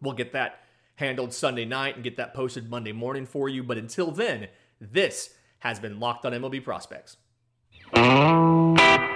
We'll 0.00 0.14
get 0.14 0.32
that 0.32 0.60
handled 0.96 1.32
Sunday 1.32 1.64
night 1.64 1.94
and 1.94 2.04
get 2.04 2.16
that 2.18 2.34
posted 2.34 2.68
Monday 2.68 2.92
morning 2.92 3.24
for 3.24 3.48
you. 3.48 3.62
But 3.62 3.78
until 3.78 4.10
then, 4.10 4.48
this 4.80 5.30
has 5.60 5.80
been 5.80 5.98
Locked 5.98 6.26
on 6.26 6.32
MLB 6.32 6.62
Prospects. 6.62 7.16
Música 8.02 9.11